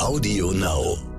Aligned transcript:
Audio 0.00 0.50
Now. 0.50 1.13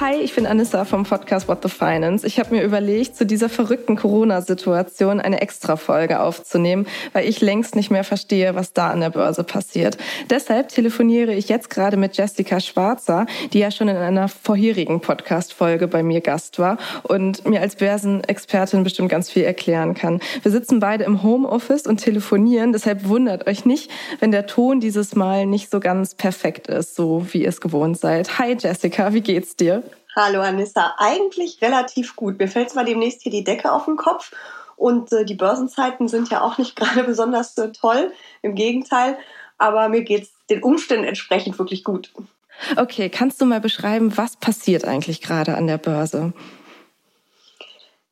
Hi, 0.00 0.14
ich 0.14 0.34
bin 0.34 0.46
Anissa 0.46 0.86
vom 0.86 1.02
Podcast 1.02 1.46
What 1.46 1.62
the 1.62 1.68
Finance. 1.68 2.26
Ich 2.26 2.40
habe 2.40 2.54
mir 2.54 2.62
überlegt, 2.62 3.16
zu 3.16 3.26
dieser 3.26 3.50
verrückten 3.50 3.96
Corona-Situation 3.96 5.20
eine 5.20 5.42
Extra-Folge 5.42 6.20
aufzunehmen, 6.20 6.86
weil 7.12 7.28
ich 7.28 7.42
längst 7.42 7.76
nicht 7.76 7.90
mehr 7.90 8.02
verstehe, 8.02 8.54
was 8.54 8.72
da 8.72 8.88
an 8.88 9.00
der 9.00 9.10
Börse 9.10 9.44
passiert. 9.44 9.98
Deshalb 10.30 10.70
telefoniere 10.70 11.34
ich 11.34 11.50
jetzt 11.50 11.68
gerade 11.68 11.98
mit 11.98 12.16
Jessica 12.16 12.60
Schwarzer, 12.60 13.26
die 13.52 13.58
ja 13.58 13.70
schon 13.70 13.88
in 13.88 13.98
einer 13.98 14.28
vorherigen 14.28 15.02
Podcast-Folge 15.02 15.86
bei 15.86 16.02
mir 16.02 16.22
Gast 16.22 16.58
war 16.58 16.78
und 17.02 17.46
mir 17.46 17.60
als 17.60 17.76
Börsenexpertin 17.76 18.82
bestimmt 18.84 19.10
ganz 19.10 19.30
viel 19.30 19.42
erklären 19.42 19.92
kann. 19.92 20.20
Wir 20.40 20.50
sitzen 20.50 20.80
beide 20.80 21.04
im 21.04 21.22
Homeoffice 21.22 21.86
und 21.86 21.98
telefonieren, 21.98 22.72
deshalb 22.72 23.06
wundert 23.06 23.46
euch 23.46 23.66
nicht, 23.66 23.90
wenn 24.18 24.30
der 24.30 24.46
Ton 24.46 24.80
dieses 24.80 25.14
Mal 25.14 25.44
nicht 25.44 25.70
so 25.70 25.78
ganz 25.78 26.14
perfekt 26.14 26.68
ist, 26.68 26.94
so 26.94 27.26
wie 27.32 27.42
ihr 27.42 27.50
es 27.50 27.60
gewohnt 27.60 27.98
seid. 28.00 28.38
Hi 28.38 28.56
Jessica, 28.58 29.12
wie 29.12 29.20
geht's 29.20 29.56
dir? 29.56 29.82
Hallo 30.16 30.40
Anissa, 30.40 30.94
eigentlich 30.98 31.62
relativ 31.62 32.16
gut. 32.16 32.38
Mir 32.38 32.48
fällt 32.48 32.70
zwar 32.70 32.84
demnächst 32.84 33.22
hier 33.22 33.30
die 33.30 33.44
Decke 33.44 33.70
auf 33.70 33.84
den 33.84 33.96
Kopf 33.96 34.32
und 34.76 35.12
äh, 35.12 35.24
die 35.24 35.34
Börsenzeiten 35.34 36.08
sind 36.08 36.30
ja 36.30 36.40
auch 36.40 36.58
nicht 36.58 36.74
gerade 36.76 37.04
besonders 37.04 37.56
äh, 37.58 37.70
toll, 37.70 38.12
im 38.42 38.54
Gegenteil, 38.54 39.18
aber 39.58 39.88
mir 39.88 40.02
geht 40.02 40.24
es 40.24 40.30
den 40.48 40.62
Umständen 40.62 41.04
entsprechend 41.04 41.58
wirklich 41.58 41.84
gut. 41.84 42.12
Okay, 42.76 43.08
kannst 43.08 43.40
du 43.40 43.46
mal 43.46 43.60
beschreiben, 43.60 44.16
was 44.16 44.36
passiert 44.36 44.84
eigentlich 44.84 45.22
gerade 45.22 45.56
an 45.56 45.66
der 45.66 45.78
Börse? 45.78 46.32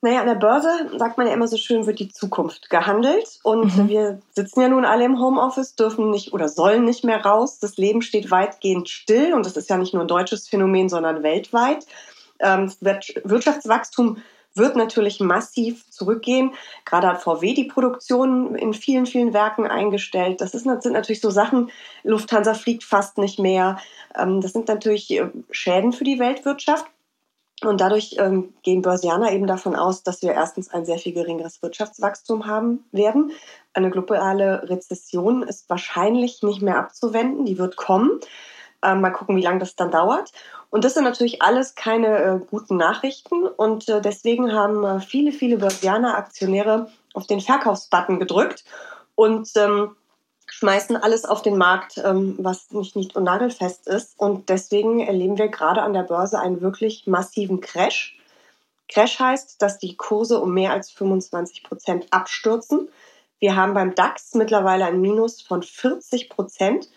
Naja, 0.00 0.20
an 0.20 0.28
der 0.28 0.36
Börse, 0.36 0.68
sagt 0.96 1.18
man 1.18 1.26
ja 1.26 1.32
immer 1.32 1.48
so 1.48 1.56
schön, 1.56 1.86
wird 1.86 1.98
die 1.98 2.08
Zukunft 2.08 2.70
gehandelt. 2.70 3.40
Und 3.42 3.76
mhm. 3.76 3.88
wir 3.88 4.20
sitzen 4.30 4.60
ja 4.60 4.68
nun 4.68 4.84
alle 4.84 5.04
im 5.04 5.18
Homeoffice, 5.20 5.74
dürfen 5.74 6.10
nicht 6.10 6.32
oder 6.32 6.48
sollen 6.48 6.84
nicht 6.84 7.02
mehr 7.02 7.24
raus. 7.24 7.58
Das 7.58 7.76
Leben 7.78 8.00
steht 8.02 8.30
weitgehend 8.30 8.88
still. 8.88 9.34
Und 9.34 9.44
das 9.44 9.56
ist 9.56 9.68
ja 9.68 9.76
nicht 9.76 9.94
nur 9.94 10.04
ein 10.04 10.08
deutsches 10.08 10.48
Phänomen, 10.48 10.88
sondern 10.88 11.24
weltweit. 11.24 11.84
Ähm, 12.38 12.72
das 12.80 13.12
Wirtschaftswachstum 13.24 14.18
wird 14.54 14.76
natürlich 14.76 15.18
massiv 15.20 15.88
zurückgehen. 15.90 16.52
Gerade 16.84 17.08
hat 17.08 17.22
VW 17.22 17.54
die 17.54 17.64
Produktion 17.64 18.54
in 18.54 18.74
vielen, 18.74 19.06
vielen 19.06 19.32
Werken 19.32 19.66
eingestellt. 19.66 20.40
Das 20.40 20.54
ist, 20.54 20.64
sind 20.64 20.92
natürlich 20.92 21.20
so 21.20 21.30
Sachen. 21.30 21.70
Lufthansa 22.04 22.54
fliegt 22.54 22.84
fast 22.84 23.18
nicht 23.18 23.38
mehr. 23.38 23.78
Ähm, 24.16 24.40
das 24.40 24.52
sind 24.52 24.68
natürlich 24.68 25.10
äh, 25.10 25.30
Schäden 25.50 25.92
für 25.92 26.04
die 26.04 26.18
Weltwirtschaft. 26.18 26.86
Und 27.64 27.80
dadurch 27.80 28.16
ähm, 28.18 28.54
gehen 28.62 28.82
Börsianer 28.82 29.32
eben 29.32 29.46
davon 29.46 29.74
aus, 29.74 30.04
dass 30.04 30.22
wir 30.22 30.32
erstens 30.32 30.70
ein 30.70 30.84
sehr 30.84 30.98
viel 30.98 31.12
geringeres 31.12 31.60
Wirtschaftswachstum 31.60 32.46
haben 32.46 32.84
werden. 32.92 33.32
Eine 33.72 33.90
globale 33.90 34.68
Rezession 34.68 35.42
ist 35.42 35.68
wahrscheinlich 35.68 36.42
nicht 36.42 36.62
mehr 36.62 36.78
abzuwenden, 36.78 37.46
die 37.46 37.58
wird 37.58 37.76
kommen. 37.76 38.20
Ähm, 38.82 39.00
mal 39.00 39.10
gucken, 39.10 39.36
wie 39.36 39.42
lange 39.42 39.58
das 39.58 39.74
dann 39.74 39.90
dauert. 39.90 40.30
Und 40.70 40.84
das 40.84 40.94
sind 40.94 41.02
natürlich 41.02 41.42
alles 41.42 41.74
keine 41.74 42.18
äh, 42.18 42.40
guten 42.48 42.76
Nachrichten. 42.76 43.46
Und 43.46 43.88
äh, 43.88 44.00
deswegen 44.00 44.52
haben 44.52 44.84
äh, 44.84 45.00
viele, 45.00 45.32
viele 45.32 45.56
Börsianer, 45.58 46.16
Aktionäre 46.16 46.88
auf 47.14 47.26
den 47.26 47.40
Verkaufsbutton 47.40 48.20
gedrückt. 48.20 48.64
Und 49.16 49.50
ähm, 49.56 49.96
schmeißen 50.50 50.96
alles 50.96 51.24
auf 51.24 51.42
den 51.42 51.56
Markt, 51.56 51.98
ähm, 51.98 52.36
was 52.38 52.70
nicht 52.70 52.96
nicht 52.96 53.16
und 53.16 53.24
nagelfest 53.24 53.86
ist. 53.86 54.18
Und 54.18 54.48
deswegen 54.48 55.00
erleben 55.00 55.38
wir 55.38 55.48
gerade 55.48 55.82
an 55.82 55.92
der 55.92 56.02
Börse 56.02 56.38
einen 56.38 56.60
wirklich 56.60 57.06
massiven 57.06 57.60
Crash. 57.60 58.18
Crash 58.88 59.18
heißt, 59.18 59.60
dass 59.60 59.78
die 59.78 59.96
Kurse 59.96 60.40
um 60.40 60.54
mehr 60.54 60.72
als 60.72 60.90
25 60.90 61.62
Prozent 61.62 62.06
abstürzen. 62.10 62.88
Wir 63.38 63.54
haben 63.54 63.74
beim 63.74 63.94
DAX 63.94 64.34
mittlerweile 64.34 64.86
ein 64.86 65.00
Minus 65.00 65.42
von 65.42 65.62
40 65.62 66.28
Prozent 66.28 66.88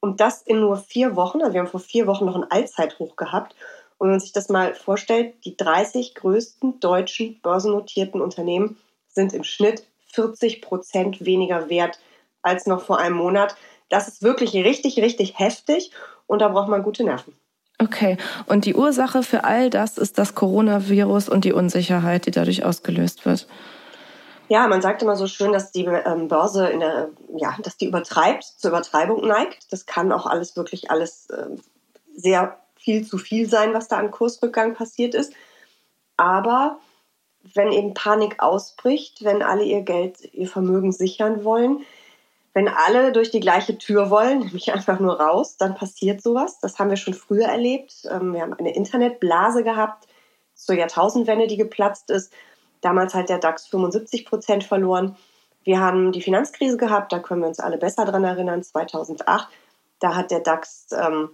und 0.00 0.20
das 0.20 0.42
in 0.42 0.60
nur 0.60 0.76
vier 0.76 1.16
Wochen. 1.16 1.42
Also 1.42 1.54
wir 1.54 1.60
haben 1.60 1.68
vor 1.68 1.80
vier 1.80 2.06
Wochen 2.06 2.24
noch 2.24 2.36
ein 2.36 2.50
Allzeithoch 2.50 3.16
gehabt. 3.16 3.54
Und 3.98 4.08
wenn 4.08 4.14
man 4.14 4.20
sich 4.20 4.32
das 4.32 4.48
mal 4.48 4.74
vorstellt, 4.74 5.34
die 5.44 5.56
30 5.56 6.14
größten 6.14 6.80
deutschen 6.80 7.40
börsennotierten 7.40 8.20
Unternehmen 8.20 8.76
sind 9.08 9.32
im 9.32 9.44
Schnitt 9.44 9.86
40 10.12 10.62
Prozent 10.62 11.24
weniger 11.24 11.68
wert 11.68 11.98
als 12.44 12.66
noch 12.66 12.82
vor 12.82 12.98
einem 12.98 13.16
Monat. 13.16 13.56
Das 13.88 14.06
ist 14.06 14.22
wirklich 14.22 14.54
richtig, 14.54 14.98
richtig 14.98 15.38
heftig 15.38 15.90
und 16.26 16.40
da 16.40 16.48
braucht 16.48 16.68
man 16.68 16.82
gute 16.82 17.04
Nerven. 17.04 17.34
Okay, 17.78 18.16
und 18.46 18.66
die 18.66 18.74
Ursache 18.74 19.22
für 19.24 19.44
all 19.44 19.68
das 19.68 19.98
ist 19.98 20.16
das 20.16 20.36
Coronavirus 20.36 21.28
und 21.28 21.44
die 21.44 21.52
Unsicherheit, 21.52 22.26
die 22.26 22.30
dadurch 22.30 22.64
ausgelöst 22.64 23.26
wird. 23.26 23.48
Ja, 24.48 24.68
man 24.68 24.82
sagt 24.82 25.02
immer 25.02 25.16
so 25.16 25.26
schön, 25.26 25.52
dass 25.52 25.72
die 25.72 25.84
ähm, 25.84 26.28
Börse 26.28 26.68
in 26.68 26.80
der, 26.80 27.08
ja, 27.36 27.56
dass 27.62 27.76
die 27.76 27.86
übertreibt, 27.86 28.44
zur 28.44 28.70
Übertreibung 28.70 29.26
neigt. 29.26 29.72
Das 29.72 29.86
kann 29.86 30.12
auch 30.12 30.26
alles 30.26 30.56
wirklich 30.56 30.90
alles 30.90 31.30
äh, 31.30 31.46
sehr 32.14 32.58
viel 32.76 33.06
zu 33.06 33.18
viel 33.18 33.48
sein, 33.48 33.72
was 33.72 33.88
da 33.88 33.96
an 33.96 34.10
Kursrückgang 34.10 34.74
passiert 34.74 35.14
ist. 35.14 35.32
Aber 36.16 36.78
wenn 37.54 37.72
eben 37.72 37.94
Panik 37.94 38.42
ausbricht, 38.42 39.24
wenn 39.24 39.42
alle 39.42 39.64
ihr 39.64 39.82
Geld, 39.82 40.18
ihr 40.32 40.48
Vermögen 40.48 40.92
sichern 40.92 41.44
wollen, 41.44 41.84
wenn 42.54 42.68
alle 42.68 43.10
durch 43.12 43.30
die 43.30 43.40
gleiche 43.40 43.76
Tür 43.76 44.10
wollen, 44.10 44.38
nämlich 44.38 44.72
einfach 44.72 45.00
nur 45.00 45.20
raus, 45.20 45.56
dann 45.56 45.74
passiert 45.74 46.22
sowas. 46.22 46.60
Das 46.60 46.78
haben 46.78 46.88
wir 46.88 46.96
schon 46.96 47.14
früher 47.14 47.46
erlebt. 47.46 48.08
Ähm, 48.10 48.32
wir 48.32 48.40
haben 48.40 48.54
eine 48.54 48.74
Internetblase 48.74 49.64
gehabt 49.64 50.06
zur 50.54 50.76
Jahrtausendwende, 50.76 51.48
die 51.48 51.56
geplatzt 51.56 52.10
ist. 52.10 52.32
Damals 52.80 53.12
hat 53.12 53.28
der 53.28 53.38
DAX 53.38 53.66
75 53.66 54.24
Prozent 54.24 54.64
verloren. 54.64 55.16
Wir 55.64 55.80
haben 55.80 56.12
die 56.12 56.22
Finanzkrise 56.22 56.76
gehabt, 56.76 57.12
da 57.12 57.18
können 57.18 57.40
wir 57.40 57.48
uns 57.48 57.58
alle 57.58 57.78
besser 57.78 58.04
dran 58.04 58.22
erinnern, 58.22 58.62
2008. 58.62 59.48
Da 59.98 60.14
hat 60.14 60.30
der 60.30 60.40
DAX 60.40 60.88
ähm, 60.92 61.30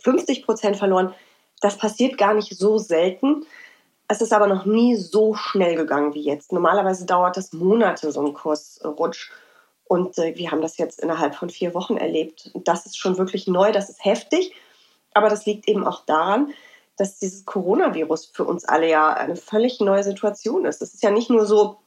50 0.00 0.44
Prozent 0.44 0.76
verloren. 0.76 1.14
Das 1.60 1.76
passiert 1.76 2.18
gar 2.18 2.34
nicht 2.34 2.56
so 2.56 2.78
selten. 2.78 3.46
Es 4.08 4.22
ist 4.22 4.32
aber 4.32 4.46
noch 4.46 4.64
nie 4.64 4.96
so 4.96 5.34
schnell 5.34 5.76
gegangen 5.76 6.14
wie 6.14 6.22
jetzt. 6.22 6.52
Normalerweise 6.52 7.04
dauert 7.04 7.36
das 7.36 7.52
Monate, 7.52 8.10
so 8.10 8.24
ein 8.24 8.32
Kursrutsch. 8.32 9.30
Und 9.88 10.18
äh, 10.18 10.36
wir 10.36 10.50
haben 10.50 10.60
das 10.60 10.76
jetzt 10.76 11.00
innerhalb 11.00 11.34
von 11.34 11.50
vier 11.50 11.74
Wochen 11.74 11.96
erlebt. 11.96 12.50
Das 12.54 12.86
ist 12.86 12.98
schon 12.98 13.18
wirklich 13.18 13.46
neu, 13.46 13.72
das 13.72 13.88
ist 13.88 14.04
heftig. 14.04 14.52
Aber 15.14 15.30
das 15.30 15.46
liegt 15.46 15.66
eben 15.68 15.86
auch 15.86 16.04
daran, 16.04 16.52
dass 16.96 17.18
dieses 17.18 17.46
Coronavirus 17.46 18.26
für 18.34 18.44
uns 18.44 18.64
alle 18.64 18.88
ja 18.88 19.12
eine 19.12 19.36
völlig 19.36 19.80
neue 19.80 20.04
Situation 20.04 20.66
ist. 20.66 20.82
Es 20.82 20.94
ist 20.94 21.02
ja 21.02 21.10
nicht 21.10 21.30
nur 21.30 21.46
so, 21.46 21.78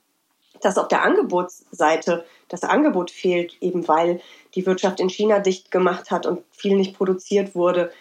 dass 0.62 0.78
auf 0.78 0.88
der 0.88 1.04
Angebotsseite 1.04 2.26
das 2.50 2.64
Angebot 2.64 3.12
fehlt, 3.12 3.56
eben 3.62 3.88
weil 3.88 4.20
die 4.56 4.66
Wirtschaft 4.66 5.00
in 5.00 5.10
China 5.10 5.40
dicht 5.40 5.72
gemacht 5.72 6.12
hat 6.12 6.26
und 6.26 6.44
viel 6.52 6.76
nicht 6.76 6.98
produziert 6.98 7.56
wurde. 7.56 7.92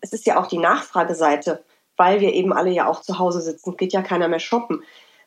Es 0.00 0.12
ist 0.12 0.26
ja 0.26 0.40
auch 0.40 0.46
die 0.46 0.58
Nachfrageseite, 0.58 1.62
weil 1.96 2.20
wir 2.20 2.32
eben 2.32 2.52
alle 2.52 2.70
ja 2.70 2.88
auch 2.88 3.02
zu 3.02 3.18
Hause 3.18 3.42
sitzen, 3.42 3.76
geht 3.76 3.92
ja 3.92 4.02
keiner 4.02 4.28
mehr 4.28 4.40
shoppen 4.40 4.82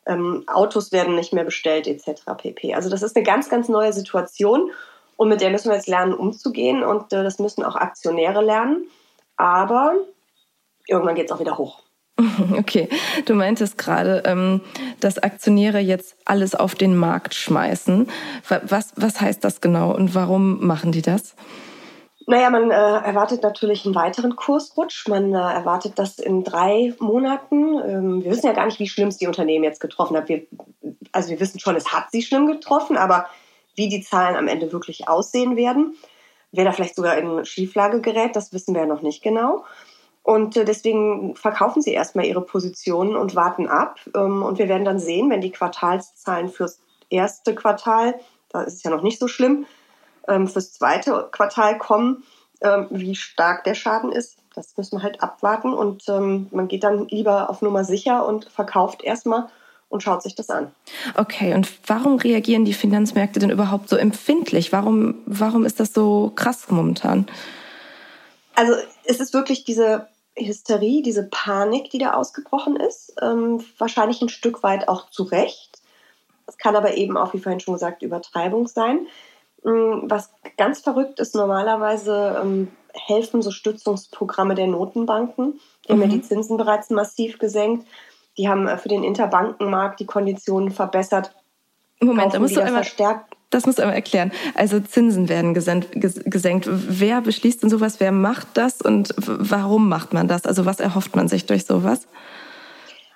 ähm, 0.06 0.44
Autos 0.48 0.92
werden 0.92 1.16
nicht 1.16 1.34
mehr 1.34 1.44
bestellt 1.44 1.88
etc. 1.88 2.24
pp. 2.38 2.74
Also 2.74 2.90
das 2.90 3.04
ist 3.04 3.16
eine 3.16 3.26
ganz, 3.26 3.50
ganz 3.50 3.70
neue 3.70 3.94
Situation 3.94 4.72
und 5.16 5.30
mit 5.30 5.42
der 5.42 5.50
müssen 5.50 5.70
wir 5.70 5.76
jetzt 5.76 5.88
lernen, 5.88 6.14
umzugehen 6.14 6.84
und 6.84 7.14
äh, 7.14 7.24
das 7.24 7.40
müssen 7.40 7.64
auch 7.64 7.76
Aktionäre 7.76 8.44
lernen. 8.44 8.88
Aber 9.38 9.94
irgendwann 10.88 11.16
geht 11.16 11.26
es 11.26 11.32
auch 11.32 11.40
wieder 11.40 11.58
hoch. 11.58 11.84
Okay, 12.58 12.90
du 13.26 13.34
meintest 13.34 13.78
gerade, 13.78 14.24
ähm, 14.26 14.62
dass 15.00 15.18
Aktionäre 15.18 15.80
jetzt 15.80 16.16
alles 16.26 16.56
auf 16.56 16.76
den 16.76 16.96
Markt 16.96 17.34
schmeißen. 17.34 18.08
Was, 18.48 18.94
was 18.96 19.22
heißt 19.22 19.44
das 19.44 19.62
genau 19.62 19.92
und 19.92 20.14
warum 20.16 20.66
machen 20.66 20.92
die 20.92 21.02
das? 21.02 21.36
Naja, 22.26 22.50
man 22.50 22.72
äh, 22.72 22.74
erwartet 22.74 23.44
natürlich 23.44 23.86
einen 23.86 23.96
weiteren 23.96 24.36
Kursrutsch. 24.36 25.08
Man 25.08 25.34
äh, 25.34 25.38
erwartet 25.38 25.94
das 25.98 26.20
in 26.20 26.44
drei 26.44 26.94
Monaten. 27.00 27.80
Ähm, 27.80 28.24
wir 28.24 28.32
wissen 28.32 28.46
ja 28.46 28.54
gar 28.54 28.66
nicht, 28.66 28.80
wie 28.80 28.88
schlimm 28.88 29.10
es 29.10 29.18
die 29.18 29.28
Unternehmen 29.28 29.64
jetzt 29.64 29.82
getroffen 29.82 30.16
hat. 30.16 30.30
Wir, 30.30 30.44
also 31.12 31.30
wir 31.30 31.40
wissen 31.40 31.60
schon, 31.60 31.76
es 31.76 31.92
hat 31.92 32.12
sie 32.12 32.22
schlimm 32.22 32.48
getroffen, 32.48 32.98
aber 32.98 33.28
wie 33.76 33.90
die 33.90 34.02
Zahlen 34.02 34.36
am 34.36 34.48
Ende 34.48 34.72
wirklich 34.72 35.08
aussehen 35.10 35.56
werden, 35.56 35.96
wer 36.52 36.64
da 36.64 36.72
vielleicht 36.72 36.96
sogar 36.96 37.18
in 37.18 37.44
Schieflage 37.46 38.02
gerät, 38.02 38.36
das 38.36 38.54
wissen 38.54 38.74
wir 38.74 38.82
ja 38.82 38.88
noch 38.88 39.02
nicht 39.02 39.24
genau. 39.24 39.66
Und 40.22 40.56
äh, 40.56 40.64
deswegen 40.64 41.36
verkaufen 41.36 41.82
sie 41.82 41.92
erstmal 41.92 42.26
ihre 42.26 42.42
Positionen 42.42 43.18
und 43.18 43.36
warten 43.36 43.68
ab. 43.68 44.00
Ähm, 44.16 44.44
und 44.44 44.58
wir 44.60 44.70
werden 44.70 44.86
dann 44.86 45.00
sehen, 45.00 45.30
wenn 45.30 45.42
die 45.42 45.52
Quartalszahlen 45.52 46.50
fürs 46.50 46.80
erste 47.10 47.54
Quartal, 47.54 48.16
da 48.50 48.62
ist 48.62 48.76
es 48.76 48.84
ja 48.84 48.92
noch 48.92 49.04
nicht 49.04 49.20
so 49.20 49.28
schlimm, 49.28 49.66
ähm, 50.28 50.48
fürs 50.48 50.74
zweite 50.74 51.30
Quartal 51.32 51.78
kommen, 51.78 52.24
ähm, 52.62 52.88
wie 52.90 53.16
stark 53.16 53.64
der 53.64 53.76
Schaden 53.76 54.12
ist. 54.12 54.38
Das 54.56 54.78
müssen 54.78 55.00
wir 55.00 55.04
halt 55.04 55.22
abwarten 55.22 55.74
und 55.74 56.08
ähm, 56.10 56.48
man 56.52 56.68
geht 56.68 56.84
dann 56.84 57.08
lieber 57.08 57.50
auf 57.50 57.62
Nummer 57.62 57.84
sicher 57.84 58.26
und 58.26 58.46
verkauft 58.46 59.04
erstmal 59.04 59.48
und 59.90 60.02
schaut 60.02 60.24
sich 60.24 60.36
das 60.36 60.50
an. 60.50 60.72
Okay, 61.18 61.54
und 61.54 61.70
warum 61.88 62.18
reagieren 62.18 62.66
die 62.66 62.74
Finanzmärkte 62.74 63.40
denn 63.40 63.50
überhaupt 63.50 63.90
so 63.90 63.96
empfindlich? 63.96 64.72
Warum, 64.72 65.22
warum 65.26 65.66
ist 65.66 65.80
das 65.80 65.94
so 65.94 66.32
krass 66.36 66.70
momentan? 66.70 67.28
Also 68.56 68.74
es 69.06 69.20
ist 69.20 69.34
wirklich 69.34 69.66
diese 69.66 70.08
Hysterie, 70.36 71.04
diese 71.04 71.24
Panik, 71.30 71.90
die 71.92 72.00
da 72.00 72.14
ausgebrochen 72.14 72.76
ist. 72.76 73.14
Ähm, 73.22 73.64
wahrscheinlich 73.78 74.22
ein 74.22 74.30
Stück 74.30 74.64
weit 74.64 74.88
auch 74.88 75.10
zu 75.10 75.24
Recht. 75.24 75.80
Es 76.48 76.58
kann 76.58 76.76
aber 76.76 76.96
eben 76.96 77.18
auch, 77.18 77.34
wie 77.34 77.40
vorhin 77.40 77.60
schon 77.60 77.76
gesagt, 77.76 78.02
Übertreibung 78.02 78.68
sein 78.68 79.08
was 79.64 80.32
ganz 80.58 80.82
verrückt 80.82 81.20
ist, 81.20 81.36
normalerweise 81.36 82.42
ähm, 82.42 82.70
helfen 82.94 83.42
so 83.42 83.52
Stützungsprogramme 83.52 84.56
der 84.56 84.68
Notenbanken. 84.68 85.60
Die 85.88 85.92
mhm. 85.92 85.96
haben 85.96 86.02
ja 86.02 86.08
die 86.08 86.18
mhm. 86.18 86.24
Zinsen 86.24 86.58
bereits 86.58 86.90
massiv 86.90 87.40
gesenkt. 87.40 87.88
Die 88.38 88.50
haben 88.50 88.68
äh, 88.68 88.78
für 88.78 88.90
den 88.90 89.04
Interbankenmarkt 89.04 90.00
die 90.00 90.06
Konditionen 90.06 90.72
verbessert. 90.72 91.34
Moment, 92.02 92.34
da 92.34 92.40
musst 92.40 92.56
du 92.56 92.60
einmal, 92.60 92.84
verstärkt. 92.84 93.34
das 93.50 93.66
musst 93.66 93.78
du 93.78 93.84
einmal 93.84 93.96
erklären. 93.96 94.32
Also 94.56 94.80
Zinsen 94.82 95.30
werden 95.30 95.54
gesenkt. 95.54 96.68
Wer 96.70 97.22
beschließt 97.22 97.64
denn 97.64 97.70
sowas? 97.70 98.00
Wer 98.00 98.12
macht 98.12 98.48
das 98.56 98.82
und 98.82 99.14
warum 99.18 99.88
macht 99.88 100.14
man 100.14 100.28
das? 100.28 100.46
Also 100.46 100.66
was 100.66 100.80
erhofft 100.80 101.16
man 101.16 101.30
sich 101.30 101.46
durch 101.46 101.66
sowas? 101.66 102.08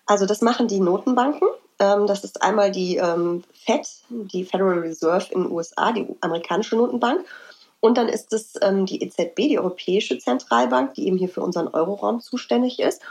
Also 0.06 0.26
das 0.26 0.42
machen 0.42 0.70
die 0.70 0.80
Notenbanken. 0.80 1.50
Ähm, 1.80 2.08
das 2.08 2.24
ist 2.24 2.42
einmal 2.42 2.72
die 2.72 2.98
ähm, 2.98 3.44
Fed, 3.54 3.88
die 4.10 4.46
Federal 4.46 4.80
Reserve 4.80 5.28
in 5.32 5.44
den 5.44 5.52
USA, 5.52 5.92
die 5.92 6.08
amerikanische 6.22 6.76
Notenbank. 6.76 7.26
Und 7.80 7.98
dann 7.98 8.10
ist 8.10 8.34
es 8.34 8.54
ähm, 8.62 8.86
die 8.86 9.02
EZB, 9.04 9.36
die 9.36 9.60
Europäische 9.60 10.18
Zentralbank, 10.18 10.96
die 10.96 11.08
eben 11.08 11.18
hier 11.18 11.30
für 11.30 11.42
unseren 11.42 11.68
Euroraum 11.68 12.22
zuständig 12.22 12.80
ist. 12.80 13.02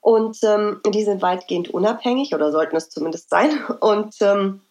Und 0.00 0.38
ähm, 0.42 0.80
die 0.88 1.04
sind 1.04 1.22
weitgehend 1.22 1.68
unabhängig 1.68 2.34
oder 2.34 2.50
sollten 2.50 2.76
es 2.76 2.88
zumindest 2.88 3.30
sein. 3.30 3.64
Und 3.80 4.16
ähm, 4.20 4.62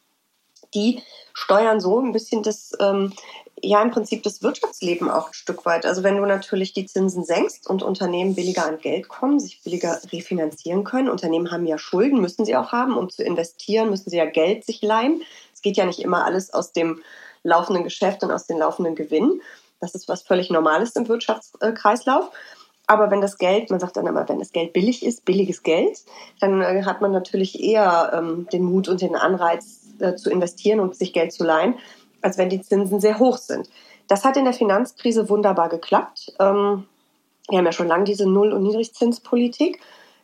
die 0.74 1.02
steuern 1.34 1.80
so 1.80 2.00
ein 2.00 2.12
bisschen 2.12 2.44
das, 2.44 2.74
ähm, 2.80 3.14
ja, 3.62 3.82
im 3.82 3.92
Prinzip 3.92 4.24
das 4.24 4.42
Wirtschaftsleben 4.42 5.10
auch 5.10 5.28
ein 5.28 5.34
Stück 5.34 5.66
weit. 5.66 5.86
Also 5.86 6.04
wenn 6.04 6.18
du 6.18 6.26
natürlich 6.26 6.74
die 6.74 6.86
Zinsen 6.86 7.24
senkst 7.24 7.70
und 7.70 7.84
Unternehmen 7.84 8.36
billiger 8.36 8.66
an 8.66 8.80
Geld 8.80 9.10
kommen, 9.10 9.40
sich 9.40 9.62
billiger 9.64 10.00
refinanzieren 10.12 10.84
können. 10.84 11.10
Unternehmen 11.10 11.52
haben 11.52 11.66
ja 11.66 11.78
Schulden, 11.78 12.22
müssen 12.22 12.46
sie 12.46 12.56
auch 12.56 12.72
haben. 12.72 12.98
Um 12.98 13.10
zu 13.10 13.24
investieren, 13.24 13.90
müssen 13.90 14.10
sie 14.10 14.18
ja 14.18 14.26
Geld 14.26 14.66
sich 14.66 14.82
leihen. 14.82 15.22
Es 15.54 15.62
geht 15.62 15.78
ja 15.78 15.86
nicht 15.86 16.00
immer 16.00 16.26
alles 16.26 16.54
aus 16.54 16.72
dem 16.72 17.02
laufenden 17.44 17.84
Geschäft 17.84 18.24
und 18.24 18.32
aus 18.32 18.48
den 18.48 18.58
laufenden 18.58 18.96
Gewinnen. 18.96 19.42
Das 19.80 19.96
ist 19.96 20.08
was 20.08 20.24
völlig 20.24 20.50
Normales 20.50 20.96
im 20.96 21.08
Wirtschaftskreislauf. 21.08 22.32
Aber 22.88 23.12
wenn 23.12 23.22
das 23.22 23.38
Geld, 23.38 23.70
man 23.70 23.80
sagt 23.80 23.98
dann 23.98 24.08
immer, 24.08 24.28
wenn 24.28 24.40
das 24.40 24.52
Geld 24.52 24.74
billig 24.74 25.06
ist, 25.06 25.24
billiges 25.24 25.62
Geld, 25.62 26.00
dann 26.40 26.62
äh, 26.62 26.84
hat 26.84 27.02
man 27.02 27.12
natürlich 27.12 27.62
eher 27.62 28.12
ähm, 28.14 28.48
den 28.52 28.64
Mut 28.64 28.88
und 28.88 29.02
den 29.02 29.16
Anreiz 29.16 29.82
äh, 30.00 30.16
zu 30.16 30.32
investieren 30.32 30.80
und 30.80 30.96
sich 30.96 31.14
Geld 31.14 31.32
zu 31.32 31.44
leihen, 31.44 31.76
als 32.22 32.38
wenn 32.38 32.50
die 32.50 32.62
Zinsen 32.62 33.00
sehr 33.00 33.20
hoch 33.20 33.38
sind. 33.38 33.70
Das 34.08 34.26
hat 34.26 34.38
in 34.38 34.46
der 34.46 34.54
Finanzkrise 34.54 35.30
wunderbar 35.30 35.70
geklappt. 35.70 36.34
Ähm, 36.40 36.86
wir 37.48 37.58
haben 37.58 37.66
ja 37.66 37.72
schon 37.72 37.88
lange 37.88 38.04
diese 38.06 38.28
Null- 38.28 38.54
und 38.54 38.64
Niedrigzinspolitik. 38.64 39.80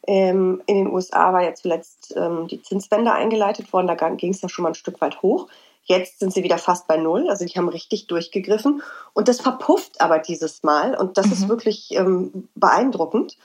Ähm, 0.07 0.62
in 0.68 0.75
den 0.75 0.94
USA 0.94 1.33
war 1.33 1.44
ja 1.44 1.53
zuletzt 1.53 2.13
ähm, 2.15 2.47
die 2.47 2.62
Zinswende 2.62 3.12
eingeleitet 3.12 3.74
worden. 3.74 3.88
Da 3.88 3.95
ging 4.09 4.31
es 4.31 4.42
ja 4.42 4.50
schon 4.50 4.63
mal 4.63 4.69
ein 4.69 4.75
Stück 4.75 5.01
weit 5.01 5.21
hoch. 5.21 5.47
Jetzt 5.83 6.19
sind 6.19 6.33
sie 6.33 6.44
wieder 6.44 6.57
fast 6.57 6.88
bei 6.88 6.97
Null, 6.97 7.30
also 7.30 7.45
die 7.45 7.53
haben 7.53 7.69
richtig 7.69 8.07
durchgegriffen. 8.07 8.81
Und 9.13 9.27
das 9.27 9.39
verpufft 9.39 10.01
aber 10.01 10.18
dieses 10.18 10.63
Mal 10.63 10.95
und 10.95 11.18
das 11.18 11.27
mhm. 11.27 11.31
ist 11.33 11.48
wirklich 11.48 11.91
ähm, 11.91 12.50
beeindruckend. 12.56 13.38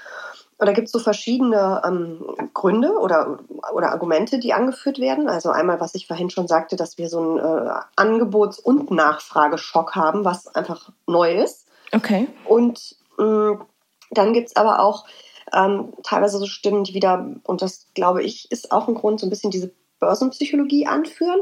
Und 0.60 0.66
da 0.66 0.72
gibt 0.72 0.86
es 0.86 0.92
so 0.92 0.98
verschiedene 0.98 1.82
ähm, 1.84 2.50
Gründe 2.52 2.92
oder, 2.98 3.38
oder 3.72 3.92
Argumente, 3.92 4.38
die 4.38 4.52
angeführt 4.52 4.98
werden. 4.98 5.28
Also 5.28 5.50
einmal, 5.50 5.80
was 5.80 5.94
ich 5.94 6.06
vorhin 6.06 6.30
schon 6.30 6.48
sagte, 6.48 6.76
dass 6.76 6.98
wir 6.98 7.08
so 7.08 7.18
einen 7.18 7.38
äh, 7.38 7.72
Angebots- 7.96 8.60
und 8.60 8.90
Nachfrageschock 8.90 9.96
haben, 9.96 10.24
was 10.24 10.54
einfach 10.54 10.90
neu 11.06 11.34
ist. 11.42 11.66
Okay. 11.92 12.28
Und 12.44 12.96
mh, 13.18 13.24
mm, 13.24 13.64
dann 14.10 14.32
gibt 14.32 14.48
es 14.48 14.56
aber 14.56 14.80
auch 14.80 15.06
ähm, 15.52 15.94
teilweise 16.02 16.38
so 16.38 16.46
Stimmen, 16.46 16.84
die 16.84 16.94
wieder, 16.94 17.26
und 17.44 17.62
das 17.62 17.86
glaube 17.94 18.22
ich, 18.22 18.50
ist 18.52 18.70
auch 18.70 18.86
ein 18.86 18.94
Grund, 18.94 19.18
so 19.18 19.26
ein 19.26 19.30
bisschen 19.30 19.50
diese 19.50 19.72
Börsenpsychologie 19.98 20.86
anführen 20.86 21.40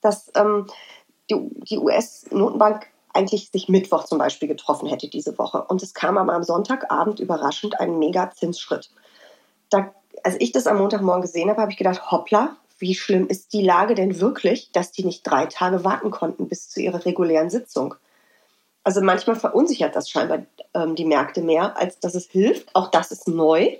dass 0.00 0.30
ähm, 0.34 0.66
die, 1.30 1.36
die 1.68 1.78
US-Notenbank 1.78 2.86
eigentlich 3.12 3.50
sich 3.50 3.68
Mittwoch 3.68 4.04
zum 4.04 4.18
Beispiel 4.18 4.48
getroffen 4.48 4.88
hätte 4.88 5.08
diese 5.08 5.38
Woche. 5.38 5.64
Und 5.68 5.82
es 5.82 5.94
kam 5.94 6.18
aber 6.18 6.32
am 6.32 6.42
Sonntagabend 6.42 7.20
überraschend 7.20 7.80
ein 7.80 7.98
Mega-Zinsschritt. 7.98 8.90
Da, 9.68 9.92
als 10.22 10.36
ich 10.38 10.52
das 10.52 10.66
am 10.66 10.78
Montagmorgen 10.78 11.22
gesehen 11.22 11.50
habe, 11.50 11.60
habe 11.60 11.72
ich 11.72 11.78
gedacht, 11.78 12.10
hoppla, 12.10 12.56
wie 12.78 12.94
schlimm 12.94 13.26
ist 13.26 13.52
die 13.52 13.62
Lage 13.62 13.94
denn 13.94 14.20
wirklich, 14.20 14.72
dass 14.72 14.92
die 14.92 15.04
nicht 15.04 15.22
drei 15.22 15.46
Tage 15.46 15.84
warten 15.84 16.10
konnten 16.10 16.48
bis 16.48 16.70
zu 16.70 16.80
ihrer 16.80 17.04
regulären 17.04 17.50
Sitzung? 17.50 17.94
Also 18.82 19.02
manchmal 19.02 19.36
verunsichert 19.36 19.94
das 19.94 20.08
scheinbar 20.08 20.46
ähm, 20.72 20.94
die 20.94 21.04
Märkte 21.04 21.42
mehr, 21.42 21.76
als 21.76 22.00
dass 22.00 22.14
es 22.14 22.26
hilft. 22.26 22.74
Auch 22.74 22.88
das 22.90 23.10
ist 23.10 23.28
neu. 23.28 23.76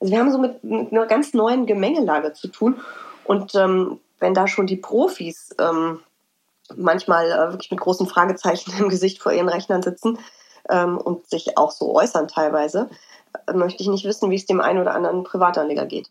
Also 0.00 0.12
wir 0.12 0.18
haben 0.18 0.32
so 0.32 0.38
mit, 0.38 0.62
mit 0.62 0.92
einer 0.92 1.06
ganz 1.06 1.32
neuen 1.32 1.64
Gemengelage 1.64 2.34
zu 2.34 2.48
tun. 2.48 2.80
Und 3.24 3.54
ähm, 3.54 4.00
wenn 4.18 4.34
da 4.34 4.46
schon 4.46 4.66
die 4.66 4.76
Profis 4.76 5.54
ähm, 5.58 6.00
manchmal 6.76 7.30
äh, 7.30 7.52
wirklich 7.52 7.70
mit 7.70 7.80
großen 7.80 8.06
Fragezeichen 8.06 8.72
im 8.78 8.88
Gesicht 8.88 9.20
vor 9.22 9.32
ihren 9.32 9.48
Rechnern 9.48 9.82
sitzen 9.82 10.18
ähm, 10.68 10.98
und 10.98 11.28
sich 11.28 11.56
auch 11.58 11.70
so 11.70 11.94
äußern 11.94 12.28
teilweise, 12.28 12.88
äh, 13.46 13.52
möchte 13.52 13.82
ich 13.82 13.88
nicht 13.88 14.04
wissen, 14.04 14.30
wie 14.30 14.36
es 14.36 14.46
dem 14.46 14.60
einen 14.60 14.80
oder 14.80 14.94
anderen 14.94 15.24
Privatanleger 15.24 15.86
geht. 15.86 16.10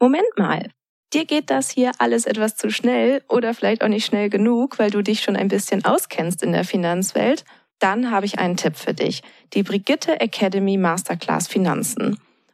Moment 0.00 0.38
mal. 0.38 0.70
Dir 1.12 1.24
geht 1.24 1.50
das 1.50 1.70
hier 1.70 1.90
alles 1.98 2.24
etwas 2.24 2.56
zu 2.56 2.70
schnell 2.70 3.22
oder 3.28 3.52
vielleicht 3.52 3.82
auch 3.82 3.88
nicht 3.88 4.06
schnell 4.06 4.30
genug, 4.30 4.78
weil 4.78 4.90
du 4.90 5.02
dich 5.02 5.22
schon 5.22 5.36
ein 5.36 5.48
bisschen 5.48 5.84
auskennst 5.84 6.42
in 6.42 6.52
der 6.52 6.64
Finanzwelt? 6.64 7.44
Dann 7.80 8.12
habe 8.12 8.26
ich 8.26 8.38
einen 8.38 8.56
Tipp 8.56 8.76
für 8.76 8.94
dich. 8.94 9.22
Die 9.54 9.64
Brigitte 9.64 10.20
Academy 10.20 10.76
Masterclass 10.76 11.48
Finanzen 11.48 12.20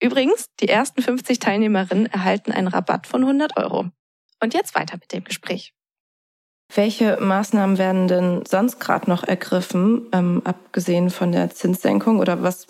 Übrigens, 0.00 0.50
die 0.60 0.68
ersten 0.68 1.02
50 1.02 1.38
Teilnehmerinnen 1.38 2.06
erhalten 2.06 2.52
einen 2.52 2.68
Rabatt 2.68 3.06
von 3.06 3.22
100 3.22 3.56
Euro. 3.56 3.86
Und 4.42 4.54
jetzt 4.54 4.74
weiter 4.74 4.96
mit 5.00 5.12
dem 5.12 5.24
Gespräch. 5.24 5.72
Welche 6.74 7.18
Maßnahmen 7.20 7.78
werden 7.78 8.08
denn 8.08 8.44
sonst 8.46 8.80
gerade 8.80 9.08
noch 9.08 9.22
ergriffen, 9.22 10.08
ähm, 10.12 10.42
abgesehen 10.44 11.10
von 11.10 11.30
der 11.30 11.50
Zinssenkung? 11.50 12.18
Oder 12.18 12.42
was 12.42 12.66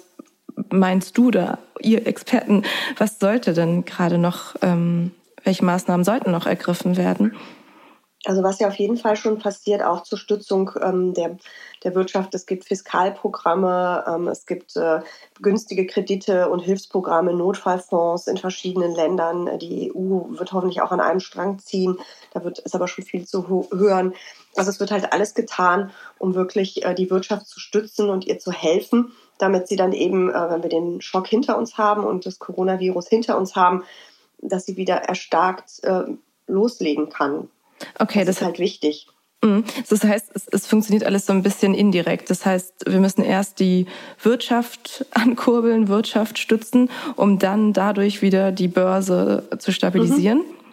meinst 0.70 1.16
du 1.16 1.30
da, 1.30 1.58
ihr 1.80 2.06
Experten, 2.06 2.62
was 2.98 3.18
sollte 3.18 3.54
denn 3.54 3.84
gerade 3.84 4.18
noch, 4.18 4.56
ähm, 4.62 5.12
welche 5.42 5.64
Maßnahmen 5.64 6.04
sollten 6.04 6.30
noch 6.30 6.46
ergriffen 6.46 6.96
werden? 6.96 7.34
Also 8.26 8.42
was 8.42 8.58
ja 8.58 8.68
auf 8.68 8.76
jeden 8.76 8.96
Fall 8.96 9.16
schon 9.16 9.38
passiert, 9.38 9.82
auch 9.82 10.02
zur 10.02 10.18
Stützung 10.18 10.70
ähm, 10.80 11.12
der, 11.12 11.36
der 11.82 11.94
Wirtschaft. 11.94 12.34
Es 12.34 12.46
gibt 12.46 12.64
Fiskalprogramme, 12.64 14.04
ähm, 14.08 14.28
es 14.28 14.46
gibt 14.46 14.76
äh, 14.76 15.00
günstige 15.42 15.86
Kredite 15.86 16.48
und 16.48 16.60
Hilfsprogramme, 16.60 17.34
Notfallfonds 17.34 18.26
in 18.26 18.38
verschiedenen 18.38 18.94
Ländern. 18.94 19.58
Die 19.58 19.92
EU 19.94 20.38
wird 20.38 20.52
hoffentlich 20.52 20.80
auch 20.80 20.90
an 20.90 21.00
einem 21.00 21.20
Strang 21.20 21.58
ziehen. 21.58 21.98
Da 22.32 22.42
wird 22.44 22.60
ist 22.60 22.74
aber 22.74 22.88
schon 22.88 23.04
viel 23.04 23.26
zu 23.26 23.68
hören. 23.70 24.14
Also 24.56 24.70
es 24.70 24.80
wird 24.80 24.90
halt 24.90 25.12
alles 25.12 25.34
getan, 25.34 25.90
um 26.18 26.34
wirklich 26.34 26.84
äh, 26.84 26.94
die 26.94 27.10
Wirtschaft 27.10 27.46
zu 27.46 27.60
stützen 27.60 28.08
und 28.08 28.26
ihr 28.26 28.38
zu 28.38 28.52
helfen, 28.52 29.12
damit 29.36 29.68
sie 29.68 29.76
dann 29.76 29.92
eben, 29.92 30.30
äh, 30.30 30.50
wenn 30.50 30.62
wir 30.62 30.70
den 30.70 31.02
Schock 31.02 31.26
hinter 31.26 31.58
uns 31.58 31.76
haben 31.76 32.04
und 32.04 32.24
das 32.24 32.38
Coronavirus 32.38 33.08
hinter 33.08 33.36
uns 33.36 33.54
haben, 33.54 33.84
dass 34.40 34.64
sie 34.64 34.76
wieder 34.78 34.96
erstarkt 34.96 35.82
äh, 35.82 36.04
loslegen 36.46 37.10
kann. 37.10 37.48
Okay, 37.98 38.20
das, 38.20 38.26
das 38.26 38.36
ist 38.36 38.42
halt 38.42 38.58
wichtig. 38.58 39.06
Mhm. 39.44 39.64
Das 39.88 40.02
heißt, 40.02 40.30
es, 40.34 40.48
es, 40.48 40.66
funktioniert 40.66 41.04
alles 41.04 41.26
so 41.26 41.32
ein 41.32 41.42
bisschen 41.42 41.74
indirekt. 41.74 42.30
Das 42.30 42.46
heißt, 42.46 42.84
wir 42.86 43.00
müssen 43.00 43.22
erst 43.22 43.60
die 43.60 43.86
Wirtschaft 44.22 45.04
ankurbeln, 45.12 45.88
Wirtschaft 45.88 46.38
stützen, 46.38 46.90
um 47.16 47.38
dann 47.38 47.72
dadurch 47.72 48.22
wieder 48.22 48.52
die 48.52 48.68
Börse 48.68 49.48
zu 49.58 49.72
stabilisieren. 49.72 50.38
Mhm. 50.38 50.64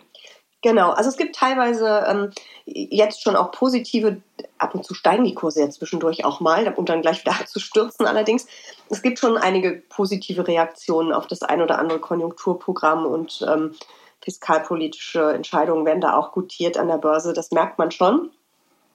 Genau, 0.64 0.92
also 0.92 1.10
es 1.10 1.18
gibt 1.18 1.36
teilweise 1.36 2.06
ähm, 2.08 2.32
jetzt 2.66 3.24
schon 3.24 3.36
auch 3.36 3.52
positive, 3.52 4.22
ab 4.60 4.76
und 4.76 4.86
zu 4.86 4.94
steigen 4.94 5.24
die 5.24 5.34
Kurse 5.34 5.62
ja 5.62 5.70
zwischendurch 5.72 6.24
auch 6.24 6.40
mal, 6.40 6.72
um 6.76 6.86
dann 6.86 7.02
gleich 7.02 7.22
wieder 7.22 7.36
zu 7.48 7.60
stürzen 7.60 8.06
allerdings. 8.06 8.46
Es 8.90 9.02
gibt 9.02 9.18
schon 9.18 9.38
einige 9.38 9.82
positive 9.90 10.48
Reaktionen 10.48 11.14
auf 11.14 11.26
das 11.26 11.42
ein 11.42 11.62
oder 11.62 11.80
andere 11.80 12.00
Konjunkturprogramm 12.00 13.08
und 13.08 13.44
ähm, 13.52 13.74
fiskalpolitische 14.24 15.34
Entscheidungen 15.34 15.86
werden 15.86 16.02
da 16.02 16.16
auch 16.16 16.32
gutiert 16.32 16.78
an 16.78 16.88
der 16.88 16.98
Börse. 16.98 17.34
Das 17.34 17.52
merkt 17.52 17.78
man 17.78 17.92
schon, 17.92 18.32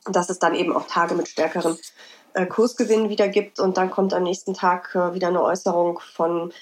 dass 0.04 0.30
es 0.30 0.38
dann 0.38 0.54
eben 0.54 0.74
auch 0.74 0.86
Tage 0.86 1.14
mit 1.14 1.28
stärkeren 1.28 1.76
äh, 2.34 2.46
Kursgewinnen 2.46 3.08
wieder 3.08 3.28
gibt 3.28 3.60
und 3.60 3.76
dann 3.76 3.90
kommt 3.90 4.14
am 4.14 4.22
nächsten 4.22 4.54
Tag 4.54 4.94
äh, 4.94 5.14
wieder 5.14 5.28
eine 5.28 5.42
Äußerung 5.42 6.00
von 6.00 6.52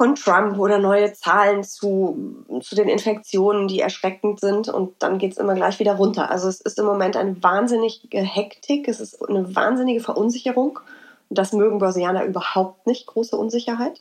von 0.00 0.14
Trump 0.14 0.58
oder 0.58 0.78
neue 0.78 1.12
Zahlen 1.12 1.62
zu, 1.62 2.42
zu 2.62 2.74
den 2.74 2.88
Infektionen, 2.88 3.68
die 3.68 3.80
erschreckend 3.80 4.40
sind. 4.40 4.70
Und 4.70 4.94
dann 5.02 5.18
geht 5.18 5.32
es 5.32 5.38
immer 5.38 5.54
gleich 5.54 5.78
wieder 5.78 5.96
runter. 5.96 6.30
Also 6.30 6.48
es 6.48 6.62
ist 6.62 6.78
im 6.78 6.86
Moment 6.86 7.18
eine 7.18 7.42
wahnsinnige 7.42 8.22
Hektik, 8.22 8.88
es 8.88 8.98
ist 8.98 9.22
eine 9.28 9.54
wahnsinnige 9.54 10.00
Verunsicherung. 10.00 10.80
Und 11.28 11.38
das 11.38 11.52
mögen 11.52 11.80
Börsianer 11.80 12.24
überhaupt 12.24 12.86
nicht, 12.86 13.08
große 13.08 13.36
Unsicherheit. 13.36 14.00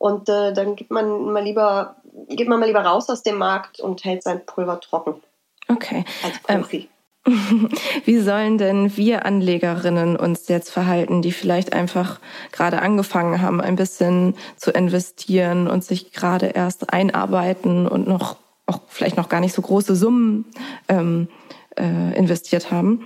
Und 0.00 0.30
äh, 0.30 0.54
dann 0.54 0.76
gibt 0.76 0.90
man 0.90 1.30
mal 1.30 1.44
lieber, 1.44 1.96
geht 2.28 2.48
man 2.48 2.58
mal 2.58 2.64
lieber 2.64 2.80
raus 2.80 3.10
aus 3.10 3.22
dem 3.22 3.36
Markt 3.36 3.80
und 3.80 4.02
hält 4.02 4.22
sein 4.22 4.46
Pulver 4.46 4.80
trocken. 4.80 5.22
Okay. 5.68 6.06
Als 6.24 6.38
Profi. 6.38 6.88
Ähm 7.26 7.70
Wie 8.06 8.18
sollen 8.18 8.56
denn 8.56 8.96
wir 8.96 9.26
Anlegerinnen 9.26 10.16
uns 10.16 10.48
jetzt 10.48 10.70
verhalten, 10.70 11.20
die 11.20 11.32
vielleicht 11.32 11.74
einfach 11.74 12.18
gerade 12.50 12.80
angefangen 12.80 13.42
haben, 13.42 13.60
ein 13.60 13.76
bisschen 13.76 14.36
zu 14.56 14.70
investieren 14.70 15.68
und 15.68 15.84
sich 15.84 16.12
gerade 16.12 16.46
erst 16.46 16.94
einarbeiten 16.94 17.86
und 17.86 18.08
noch 18.08 18.36
auch 18.64 18.80
vielleicht 18.86 19.18
noch 19.18 19.28
gar 19.28 19.40
nicht 19.40 19.54
so 19.54 19.60
große 19.60 19.94
Summen 19.96 20.46
ähm, 20.88 21.28
äh, 21.76 22.16
investiert 22.16 22.70
haben? 22.70 23.04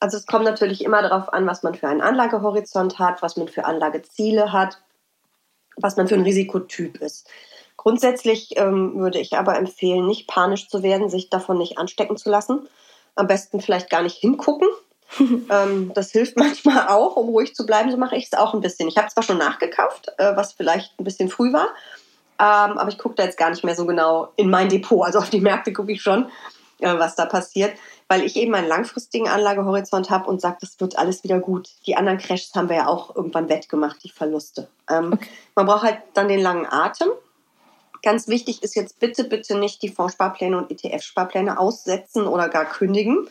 Also 0.00 0.16
es 0.16 0.24
kommt 0.24 0.46
natürlich 0.46 0.82
immer 0.82 1.02
darauf 1.02 1.30
an, 1.34 1.46
was 1.46 1.62
man 1.62 1.74
für 1.74 1.86
einen 1.86 2.00
Anlagehorizont 2.00 2.98
hat, 2.98 3.20
was 3.20 3.36
man 3.36 3.48
für 3.48 3.66
Anlageziele 3.66 4.54
hat, 4.54 4.78
was 5.82 5.96
man 5.96 6.08
für 6.08 6.14
ein 6.14 6.22
Risikotyp 6.22 7.00
ist. 7.00 7.28
Grundsätzlich 7.76 8.56
ähm, 8.56 8.98
würde 8.98 9.18
ich 9.18 9.36
aber 9.36 9.56
empfehlen, 9.56 10.06
nicht 10.06 10.28
panisch 10.28 10.68
zu 10.68 10.82
werden, 10.82 11.08
sich 11.08 11.30
davon 11.30 11.58
nicht 11.58 11.78
anstecken 11.78 12.16
zu 12.16 12.30
lassen 12.30 12.68
am 13.14 13.26
besten 13.26 13.60
vielleicht 13.60 13.90
gar 13.90 14.02
nicht 14.02 14.16
hingucken. 14.16 14.68
ähm, 15.20 15.92
das 15.94 16.10
hilft 16.10 16.36
manchmal 16.36 16.88
auch, 16.88 17.16
um 17.16 17.28
ruhig 17.28 17.54
zu 17.54 17.66
bleiben. 17.66 17.90
So 17.90 17.96
mache 17.96 18.16
ich 18.16 18.26
es 18.26 18.32
auch 18.32 18.54
ein 18.54 18.60
bisschen. 18.60 18.88
Ich 18.88 18.96
habe 18.96 19.08
zwar 19.08 19.22
schon 19.22 19.38
nachgekauft, 19.38 20.08
äh, 20.18 20.34
was 20.36 20.52
vielleicht 20.52 20.98
ein 20.98 21.04
bisschen 21.04 21.28
früh 21.28 21.52
war, 21.52 21.68
ähm, 22.38 22.78
aber 22.78 22.88
ich 22.88 22.98
gucke 22.98 23.16
da 23.16 23.24
jetzt 23.24 23.38
gar 23.38 23.50
nicht 23.50 23.64
mehr 23.64 23.74
so 23.74 23.84
genau 23.84 24.32
in 24.36 24.48
mein 24.48 24.68
Depot. 24.68 25.04
Also 25.04 25.18
auf 25.18 25.30
die 25.30 25.40
Märkte 25.40 25.72
gucke 25.72 25.92
ich 25.92 26.02
schon, 26.02 26.30
äh, 26.80 26.98
was 26.98 27.14
da 27.14 27.26
passiert, 27.26 27.76
weil 28.12 28.24
ich 28.24 28.36
eben 28.36 28.54
einen 28.54 28.68
langfristigen 28.68 29.26
Anlagehorizont 29.26 30.10
habe 30.10 30.28
und 30.28 30.40
sage, 30.40 30.58
das 30.60 30.78
wird 30.80 30.98
alles 30.98 31.24
wieder 31.24 31.40
gut. 31.40 31.70
Die 31.86 31.96
anderen 31.96 32.18
Crashs 32.18 32.54
haben 32.54 32.68
wir 32.68 32.76
ja 32.76 32.86
auch 32.86 33.16
irgendwann 33.16 33.48
wettgemacht, 33.48 34.04
die 34.04 34.10
Verluste. 34.10 34.68
Ähm, 34.88 35.14
okay. 35.14 35.28
Man 35.54 35.66
braucht 35.66 35.82
halt 35.82 35.98
dann 36.12 36.28
den 36.28 36.40
langen 36.40 36.66
Atem 36.66 37.08
Ganz 38.02 38.26
wichtig 38.26 38.64
ist 38.64 38.74
jetzt 38.74 38.98
bitte, 38.98 39.22
bitte 39.22 39.56
nicht 39.56 39.80
die 39.82 39.88
Fondssparpläne 39.88 40.58
und 40.58 40.70
ETF-Sparpläne 40.70 41.58
aussetzen 41.58 42.26
oder 42.26 42.48
gar 42.48 42.64
kündigen. 42.64 43.28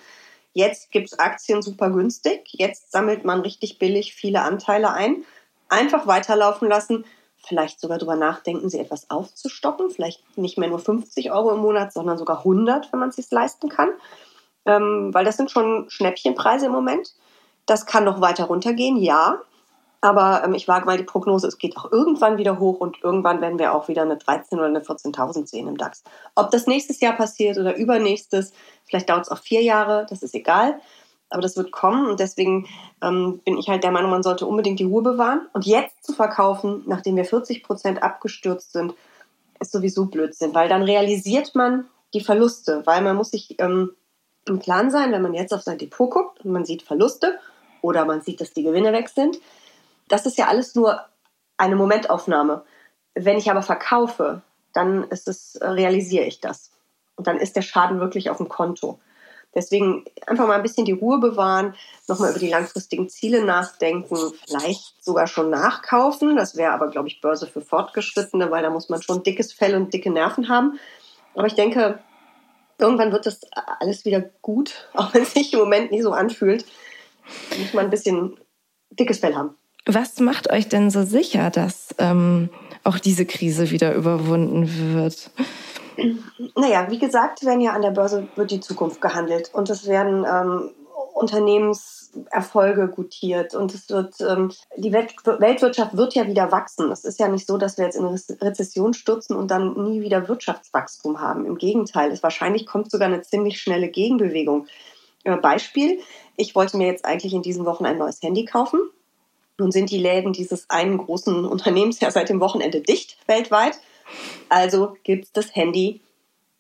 Jetzt 0.54 0.92
gibt 0.92 1.12
es 1.12 1.20
Aktien 1.20 1.62
super 1.62 1.90
günstig. 1.90 2.48
Jetzt 2.52 2.92
sammelt 2.92 3.26
man 3.26 3.42
richtig 3.42 3.80
billig 3.80 4.14
viele 4.14 4.42
Anteile 4.42 4.94
ein. 4.94 5.26
Einfach 5.68 6.08
weiterlaufen 6.08 6.70
lassen. 6.70 7.06
Vielleicht 7.46 7.82
sogar 7.82 7.98
darüber 7.98 8.16
nachdenken, 8.16 8.70
sie 8.70 8.80
etwas 8.80 9.10
aufzustocken. 9.10 9.90
Vielleicht 9.90 10.38
nicht 10.38 10.58
mehr 10.58 10.70
nur 10.70 10.80
50 10.80 11.32
Euro 11.32 11.52
im 11.52 11.60
Monat, 11.60 11.92
sondern 11.92 12.18
sogar 12.18 12.40
100, 12.40 12.94
wenn 12.94 13.00
man 13.00 13.10
es 13.10 13.18
sich 13.18 13.30
leisten 13.30 13.68
kann. 13.68 13.90
Ähm, 14.66 15.14
weil 15.14 15.26
das 15.26 15.38
sind 15.38 15.52
schon 15.52 15.90
Schnäppchenpreise 15.90 16.68
im 16.68 16.72
Moment. 16.72 17.14
Das 17.66 17.86
kann 17.86 18.04
noch 18.04 18.22
weiter 18.22 18.46
runtergehen, 18.46 18.98
ja. 18.98 19.42
Aber 20.02 20.44
ähm, 20.44 20.56
ich 20.56 20.68
wage 20.68 20.86
mal 20.86 20.98
die 20.98 21.04
Prognose, 21.04 21.48
es 21.48 21.60
geht 21.60 21.78
auch 21.78 21.92
irgendwann 21.92 22.38
wieder 22.38 22.60
hoch 22.60 22.80
und 22.80 22.98
irgendwann 23.04 23.40
werden 23.40 23.60
wir 23.60 23.74
auch 23.74 23.88
wieder 23.88 24.02
eine 24.02 24.18
13 24.18 24.58
oder 24.58 24.68
eine 24.68 24.82
14.000 24.82 25.48
sehen 25.48 25.68
im 25.68 25.78
DAX. 25.78 26.04
Ob 26.36 26.50
das 26.50 26.66
nächstes 26.66 27.00
Jahr 27.00 27.14
passiert 27.14 27.58
oder 27.58 27.76
übernächstes, 27.76 28.52
vielleicht 28.86 29.10
dauert 29.10 29.26
es 29.26 29.32
auch 29.32 29.38
vier 29.38 29.62
Jahre, 29.62 30.08
das 30.10 30.24
ist 30.24 30.34
egal. 30.34 30.82
Aber 31.30 31.42
das 31.42 31.56
wird 31.56 31.72
kommen 31.72 32.08
und 32.08 32.20
deswegen 32.20 32.68
ähm, 33.02 33.40
bin 33.46 33.58
ich 33.58 33.70
halt 33.70 33.84
der 33.84 33.92
Meinung, 33.92 34.12
man 34.12 34.24
sollte 34.24 34.46
unbedingt 34.46 34.80
die 34.80 34.86
Ruhe 34.86 35.02
bewahren. 35.02 35.48
Und 35.54 35.66
jetzt 35.66 36.04
zu 36.04 36.14
verkaufen, 36.14 36.84
nachdem 36.88 37.16
wir 37.16 37.24
40 37.24 37.64
Prozent 37.64 38.04
abgestürzt 38.04 38.74
sind, 38.74 38.94
ist 39.62 39.72
sowieso 39.72 40.08
Blödsinn, 40.08 40.54
weil 40.54 40.68
dann 40.68 40.84
realisiert 40.84 41.56
man 41.56 41.88
die 42.14 42.22
Verluste, 42.22 42.82
weil 42.86 43.02
man 43.02 43.16
muss 43.16 43.32
sich 43.32 43.56
ähm, 43.60 43.92
im 44.46 44.60
Klaren 44.60 44.92
sein, 44.92 45.12
wenn 45.12 45.22
man 45.22 45.34
jetzt 45.34 45.54
auf 45.54 45.62
sein 45.62 45.78
Depot 45.78 46.10
guckt 46.10 46.44
und 46.44 46.52
man 46.52 46.66
sieht 46.66 46.82
Verluste 46.82 47.40
oder 47.82 48.06
man 48.06 48.22
sieht, 48.22 48.42
dass 48.42 48.54
die 48.54 48.64
Gewinne 48.64 48.94
weg 48.94 49.10
sind, 49.10 49.40
das 50.08 50.26
ist 50.26 50.38
ja 50.38 50.48
alles 50.48 50.76
nur 50.76 51.02
eine 51.58 51.76
Momentaufnahme. 51.76 52.64
Wenn 53.14 53.38
ich 53.38 53.52
aber 53.52 53.62
verkaufe, 53.62 54.42
dann 54.74 55.04
ist 55.06 55.28
es, 55.28 55.56
äh, 55.56 55.68
realisiere 55.68 56.26
ich 56.26 56.40
das. 56.40 56.72
Und 57.16 57.28
dann 57.28 57.38
ist 57.38 57.56
der 57.56 57.62
Schaden 57.62 58.00
wirklich 58.00 58.30
auf 58.30 58.38
dem 58.38 58.50
Konto. 58.50 59.00
Deswegen 59.54 60.06
einfach 60.28 60.48
mal 60.48 60.56
ein 60.56 60.64
bisschen 60.64 60.86
die 60.86 60.94
Ruhe 60.94 61.20
bewahren, 61.20 61.76
nochmal 62.08 62.32
über 62.32 62.40
die 62.40 62.50
langfristigen 62.50 63.10
Ziele 63.10 63.44
nachdenken, 63.44 64.18
vielleicht 64.48 65.04
sogar 65.04 65.28
schon 65.28 65.50
nachkaufen. 65.50 66.38
Das 66.38 66.56
wäre 66.56 66.72
aber, 66.72 66.88
glaube 66.88 67.10
ich, 67.10 67.20
Börse 67.20 67.48
für 67.48 67.62
Fortgeschrittene, 67.62 68.50
weil 68.50 68.64
da 68.64 68.70
muss 68.70 68.88
man 68.88 69.02
schon 69.02 69.24
dickes 69.24 69.52
Fell 69.52 69.76
und 69.76 69.94
dicke 69.94 70.10
Nerven 70.10 70.48
haben. 70.48 70.80
Aber 71.36 71.48
ich 71.48 71.56
denke, 71.56 72.00
irgendwann 72.82 73.12
wird 73.12 73.26
das 73.26 73.42
alles 73.80 74.06
wieder 74.06 74.22
gut, 74.42 74.90
auch 74.94 75.14
wenn 75.14 75.24
es 75.24 75.34
sich 75.34 75.54
im 75.54 75.60
Moment 75.60 75.92
nicht 75.92 76.04
so 76.04 76.12
anfühlt. 76.12 76.66
Muss 77.58 77.74
man 77.74 77.86
ein 77.86 77.92
bisschen 77.92 78.38
dickes 78.92 79.20
Fell 79.20 79.36
haben. 79.36 79.56
Was 79.86 80.20
macht 80.20 80.52
euch 80.52 80.68
denn 80.68 80.92
so 80.92 81.04
sicher, 81.04 81.50
dass 81.50 81.96
ähm, 81.98 82.50
auch 82.84 83.00
diese 83.00 83.26
Krise 83.26 83.72
wieder 83.72 83.96
überwunden 83.96 84.94
wird? 84.94 85.32
Naja, 86.56 86.88
wie 86.90 87.00
gesagt, 87.00 87.46
werden 87.46 87.62
ja 87.62 87.74
an 87.74 87.82
der 87.82 87.92
Börse 87.92 88.28
wird 88.36 88.52
die 88.52 88.60
Zukunft 88.60 89.02
gehandelt 89.02 89.50
und 89.54 89.70
es 89.70 89.88
werden 89.88 90.26
ähm, 90.26 90.72
Unternehmenserfolge 91.22 92.90
gutiert 92.90 93.56
und 93.56 93.74
es 93.74 93.90
wird 93.90 94.16
ähm, 94.22 94.52
die 94.78 94.92
Welt, 94.92 95.14
Weltwirtschaft 95.26 95.96
wird 95.96 96.16
ja 96.16 96.28
wieder 96.28 96.52
wachsen. 96.52 96.92
Es 96.92 97.06
ist 97.06 97.20
ja 97.20 97.28
nicht 97.28 97.48
so, 97.48 97.58
dass 97.58 97.78
wir 97.78 97.86
jetzt 97.86 97.96
in 97.96 98.06
Rezession 98.06 98.94
stürzen 98.94 99.36
und 99.36 99.50
dann 99.50 99.74
nie 99.84 100.02
wieder 100.02 100.28
Wirtschaftswachstum 100.28 101.22
haben. 101.22 101.46
Im 101.46 101.58
Gegenteil, 101.58 102.12
es 102.12 102.24
wahrscheinlich 102.24 102.66
kommt 102.66 102.92
sogar 102.92 103.08
eine 103.08 103.22
ziemlich 103.22 103.62
schnelle 103.62 103.88
Gegenbewegung. 103.90 104.68
Äh, 105.24 105.38
Beispiel: 105.38 106.00
Ich 106.36 106.56
wollte 106.56 106.78
mir 106.78 106.88
jetzt 106.88 107.06
eigentlich 107.06 107.34
in 107.34 107.44
diesen 107.44 107.66
Wochen 107.66 107.86
ein 107.86 107.98
neues 107.98 108.22
Handy 108.22 108.46
kaufen 108.46 108.80
nun 109.62 109.72
sind 109.72 109.92
die 109.92 110.00
Läden 110.00 110.34
dieses 110.34 110.70
einen 110.72 110.98
großen 110.98 111.46
Unternehmens 111.46 112.00
ja 112.00 112.10
seit 112.10 112.30
dem 112.30 112.40
Wochenende 112.40 112.82
dicht 112.82 113.18
weltweit. 113.28 113.80
Also 114.50 114.98
gibt 115.04 115.26
es 115.26 115.32
das 115.34 115.56
Handy 115.56 116.02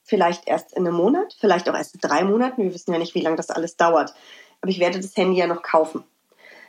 vielleicht 0.03 0.47
erst 0.47 0.73
in 0.73 0.85
einem 0.85 0.97
Monat, 0.97 1.35
vielleicht 1.39 1.67
auch 1.67 1.73
erst 1.73 1.95
in 1.95 2.01
drei 2.01 2.23
Monaten. 2.23 2.61
Wir 2.61 2.73
wissen 2.73 2.93
ja 2.93 2.99
nicht, 2.99 3.15
wie 3.15 3.21
lange 3.21 3.37
das 3.37 3.49
alles 3.49 3.75
dauert. 3.75 4.13
Aber 4.61 4.71
ich 4.71 4.79
werde 4.79 4.99
das 4.99 5.15
Handy 5.17 5.39
ja 5.39 5.47
noch 5.47 5.63
kaufen. 5.63 6.03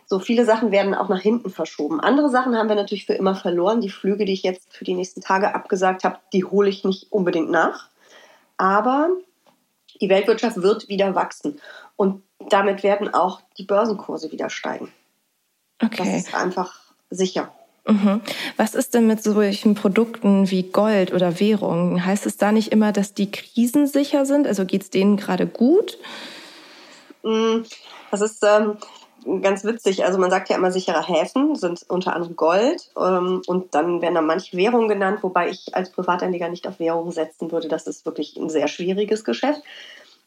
So 0.07 0.19
viele 0.19 0.45
Sachen 0.45 0.73
werden 0.73 0.95
auch 0.95 1.09
nach 1.09 1.21
hinten 1.21 1.51
verschoben. 1.51 2.01
Andere 2.01 2.29
Sachen 2.31 2.57
haben 2.57 2.69
wir 2.69 2.77
natürlich 2.77 3.07
für 3.07 3.15
immer 3.15 3.35
verloren. 3.35 3.81
Die 3.81 3.91
Flüge, 3.91 4.25
die 4.25 4.33
ich 4.33 4.43
jetzt 4.43 4.75
für 4.75 4.85
die 4.85 4.95
nächsten 4.95 5.21
Tage 5.21 5.55
abgesagt 5.55 6.05
habe, 6.05 6.19
die 6.33 6.45
hole 6.45 6.69
ich 6.69 6.85
nicht 6.85 7.13
unbedingt 7.13 7.51
nach. 7.51 7.89
Aber 8.57 9.09
die 10.01 10.09
Weltwirtschaft 10.09 10.61
wird 10.61 10.89
wieder 10.89 11.15
wachsen. 11.15 11.61
Und 11.97 12.23
damit 12.51 12.83
werden 12.83 13.15
auch 13.15 13.41
die 13.59 13.65
Börsenkurse 13.65 14.33
wieder 14.33 14.51
steigen. 14.51 14.93
Okay. 15.83 15.97
Das 15.97 16.09
ist 16.09 16.35
einfach 16.35 16.81
sicher. 17.11 17.53
Mhm. 17.87 18.21
Was 18.57 18.75
ist 18.75 18.95
denn 18.95 19.07
mit 19.07 19.23
solchen 19.23 19.75
Produkten 19.75 20.51
wie 20.51 20.63
Gold 20.63 21.13
oder 21.13 21.41
Währungen? 21.41 22.05
Heißt 22.05 22.27
es 22.27 22.37
da 22.37 22.53
nicht 22.53 22.71
immer, 22.71 22.93
dass 22.93 23.15
die 23.15 23.31
krisensicher 23.31 24.25
sind? 24.25 24.47
Also 24.47 24.65
geht 24.65 24.83
es 24.83 24.91
denen 24.91 25.17
gerade 25.17 25.47
gut? 25.47 25.99
Mm, 27.23 27.63
das 28.11 28.21
ist 28.21 28.45
ähm, 28.45 28.79
ganz 29.43 29.65
witzig. 29.65 30.05
Also 30.05 30.19
man 30.19 30.31
sagt 30.31 30.49
ja 30.49 30.57
immer 30.57 30.73
sichere 30.73 31.07
Häfen 31.07 31.55
sind 31.55 31.85
unter 31.89 32.15
anderem 32.15 32.37
Gold 32.37 32.91
ähm, 32.97 33.43
und 33.47 33.75
dann 33.75 34.03
werden 34.03 34.15
da 34.15 34.23
manche 34.23 34.57
Währungen 34.57 34.89
genannt, 34.89 35.23
wobei 35.23 35.49
ich 35.49 35.75
als 35.75 35.91
Privatanleger 35.91 36.49
nicht 36.49 36.67
auf 36.67 36.79
Währungen 36.79 37.13
setzen 37.13 37.53
würde. 37.53 37.69
Das 37.69 37.87
ist 37.87 38.05
wirklich 38.05 38.37
ein 38.37 38.51
sehr 38.51 38.69
schwieriges 38.69 39.25
Geschäft. 39.25 39.63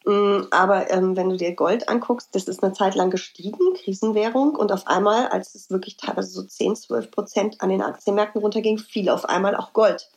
Mm, 0.06 0.44
aber 0.52 0.92
ähm, 0.92 1.18
wenn 1.18 1.30
du 1.30 1.38
dir 1.38 1.56
Gold 1.56 1.90
anguckst, 1.90 2.30
das 2.34 2.44
ist 2.44 2.64
eine 2.64 2.74
Zeit 2.74 2.96
lang 2.96 3.10
gestiegen, 3.10 3.74
Krisenwährung. 3.74 4.56
Und 4.56 4.72
auf 4.72 4.88
einmal, 4.88 5.28
als 5.28 5.56
es 5.56 5.70
wirklich 5.70 5.98
teilweise 5.98 6.30
so 6.30 6.44
10, 6.44 6.76
12 6.76 7.12
Prozent 7.12 7.62
an 7.62 7.70
den 7.70 7.82
Aktienmärkten 7.82 8.42
runterging, 8.42 8.78
fiel 8.78 9.10
auf 9.10 9.26
einmal 9.26 9.56
auch 9.56 9.74
Gold. 9.74 10.10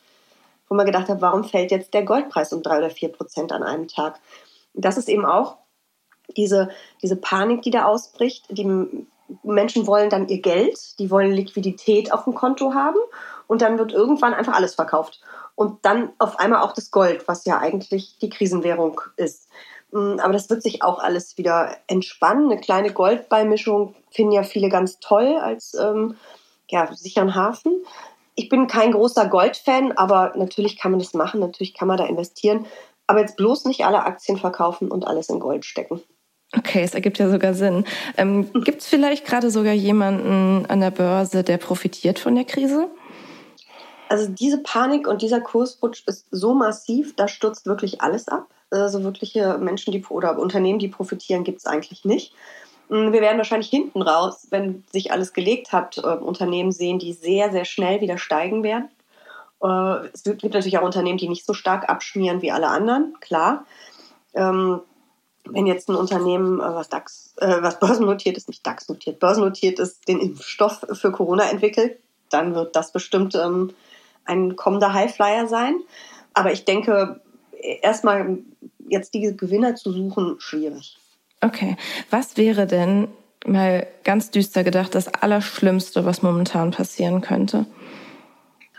Wo 0.68 0.75
man 0.75 0.85
gedacht 0.85 1.08
hat, 1.08 1.23
warum 1.23 1.44
fällt 1.44 1.70
jetzt 1.70 1.94
der 1.94 2.04
Goldpreis 2.04 2.52
um 2.52 2.62
3 2.62 2.78
oder 2.78 2.90
4 2.90 3.08
Prozent 3.08 3.52
an 3.52 3.62
einem 3.62 3.88
Tag? 3.88 4.20
Das 4.75 4.99
ist 4.99 5.08
eben 5.08 5.25
auch 5.25 5.56
diese, 6.37 6.70
diese 7.02 7.16
Panik, 7.16 7.62
die 7.62 7.70
da 7.70 7.85
ausbricht, 7.85 8.44
die 8.50 9.06
Menschen 9.42 9.87
wollen 9.87 10.11
dann 10.11 10.28
ihr 10.28 10.40
Geld, 10.40 10.99
die 10.99 11.11
wollen 11.11 11.32
Liquidität 11.32 12.12
auf 12.12 12.25
dem 12.25 12.35
Konto 12.35 12.75
haben 12.75 12.99
und 13.47 13.62
dann 13.62 13.78
wird 13.78 13.92
irgendwann 13.92 14.35
einfach 14.35 14.54
alles 14.54 14.75
verkauft. 14.75 15.20
Und 15.54 15.85
dann 15.85 16.12
auf 16.18 16.38
einmal 16.38 16.62
auch 16.62 16.73
das 16.73 16.90
Gold, 16.90 17.26
was 17.26 17.44
ja 17.44 17.58
eigentlich 17.58 18.18
die 18.20 18.30
Krisenwährung 18.30 19.00
ist. 19.16 19.49
Mm, 19.90 20.18
aber 20.20 20.32
das 20.32 20.49
wird 20.50 20.62
sich 20.62 20.82
auch 20.82 20.99
alles 21.00 21.37
wieder 21.37 21.76
entspannen. 21.88 22.50
Eine 22.50 22.61
kleine 22.61 22.92
Goldbeimischung 22.92 23.94
finden 24.11 24.32
ja 24.32 24.44
viele 24.44 24.68
ganz 24.68 25.00
toll 25.00 25.37
als 25.37 25.75
ähm, 25.75 26.16
ja, 26.68 26.88
sicheren 26.94 27.35
Hafen. 27.35 27.82
Ich 28.35 28.49
bin 28.49 28.68
kein 28.68 28.92
großer 28.92 29.26
Goldfan, 29.26 29.92
aber 29.92 30.32
natürlich 30.37 30.78
kann 30.78 30.92
man 30.92 31.00
das 31.00 31.12
machen, 31.12 31.40
natürlich 31.40 31.75
kann 31.75 31.88
man 31.88 31.97
da 31.97 32.06
investieren. 32.06 32.66
Aber 33.08 33.20
jetzt 33.20 33.37
bloß 33.37 33.64
nicht 33.64 33.85
alle 33.85 34.04
Aktien 34.04 34.37
verkaufen 34.37 34.90
und 34.90 35.06
alles 35.06 35.28
in 35.28 35.40
Gold 35.40 35.64
stecken. 35.64 36.02
Okay, 36.57 36.83
es 36.83 36.95
ergibt 36.95 37.19
ja 37.19 37.31
sogar 37.31 37.52
Sinn. 37.52 37.85
Ähm, 38.17 38.50
Gibt 38.64 38.81
es 38.81 38.87
vielleicht 38.87 39.26
gerade 39.26 39.50
sogar 39.50 39.75
jemanden 39.75 40.64
an 40.67 40.81
der 40.81 40.90
Börse, 40.90 41.43
der 41.43 41.59
profitiert 41.59 42.19
von 42.19 42.35
der 42.35 42.45
Krise? 42.45 42.88
Also 44.09 44.28
diese 44.28 44.62
Panik 44.62 45.07
und 45.07 45.21
dieser 45.21 45.40
Kursrutsch 45.40 46.05
ist 46.07 46.26
so 46.31 46.55
massiv, 46.55 47.14
da 47.17 47.28
stürzt 47.28 47.67
wirklich 47.67 48.00
alles 48.00 48.28
ab. 48.28 48.47
Also 48.71 49.02
wirkliche 49.02 49.59
Menschen 49.59 49.93
die, 49.93 50.02
oder 50.07 50.38
Unternehmen, 50.38 50.78
die 50.78 50.88
profitieren, 50.88 51.45
gibt 51.45 51.59
es 51.59 51.67
eigentlich 51.67 52.07
nicht. 52.07 52.33
Mm, 52.88 53.12
wir 53.12 53.21
werden 53.21 53.37
wahrscheinlich 53.37 53.69
hinten 53.69 54.00
raus, 54.00 54.47
wenn 54.50 54.85
sich 54.90 55.12
alles 55.12 55.35
gelegt 55.35 55.73
hat, 55.73 55.99
äh, 55.99 56.00
Unternehmen 56.00 56.73
sehen, 56.73 56.99
die 56.99 57.12
sehr, 57.12 57.50
sehr 57.52 57.67
schnell 57.67 58.00
wieder 58.00 58.17
steigen 58.17 58.62
werden. 58.62 58.88
Äh, 59.62 60.09
es 60.14 60.23
gibt 60.23 60.43
natürlich 60.43 60.78
auch 60.78 60.83
Unternehmen, 60.83 61.19
die 61.19 61.28
nicht 61.28 61.45
so 61.45 61.52
stark 61.52 61.90
abschmieren 61.90 62.40
wie 62.40 62.52
alle 62.52 62.69
anderen, 62.69 63.14
klar. 63.21 63.67
Wenn 65.52 65.67
jetzt 65.67 65.88
ein 65.88 65.97
Unternehmen, 65.97 66.61
äh, 66.61 66.75
was 66.75 66.88
DAX, 66.88 67.35
äh, 67.38 67.62
was 67.62 67.78
börsennotiert 67.78 68.37
ist, 68.37 68.49
nicht 68.49 68.67
DAX 68.67 68.88
notiert, 68.88 69.19
börsennotiert 69.19 69.78
ist, 69.78 70.07
den 70.09 70.21
Impfstoff 70.21 70.85
für 70.93 71.12
Corona 71.12 71.50
entwickelt, 71.50 71.99
dann 72.31 72.55
wird 72.55 72.76
das 72.76 72.93
bestimmt 72.93 73.35
ähm, 73.35 73.73
ein 74.25 74.57
kommender 74.57 74.93
Highflyer 74.93 75.47
sein. 75.47 75.81
Aber 76.35 76.52
ich 76.52 76.64
denke, 76.64 77.21
erstmal 77.83 78.38
jetzt 78.88 79.14
die 79.14 79.37
Gewinner 79.37 79.75
zu 79.75 79.93
suchen, 79.93 80.37
schwierig. 80.38 80.99
Okay. 81.40 81.76
Was 82.11 82.37
wäre 82.37 82.67
denn 82.67 83.09
mal 83.47 83.87
ganz 84.05 84.31
düster 84.31 84.64
gedacht 84.64 84.95
das 84.95 85.09
Allerschlimmste, 85.09 86.05
was 86.05 86.23
momentan 86.23 86.71
passieren 86.73 87.21
könnte? 87.21 87.67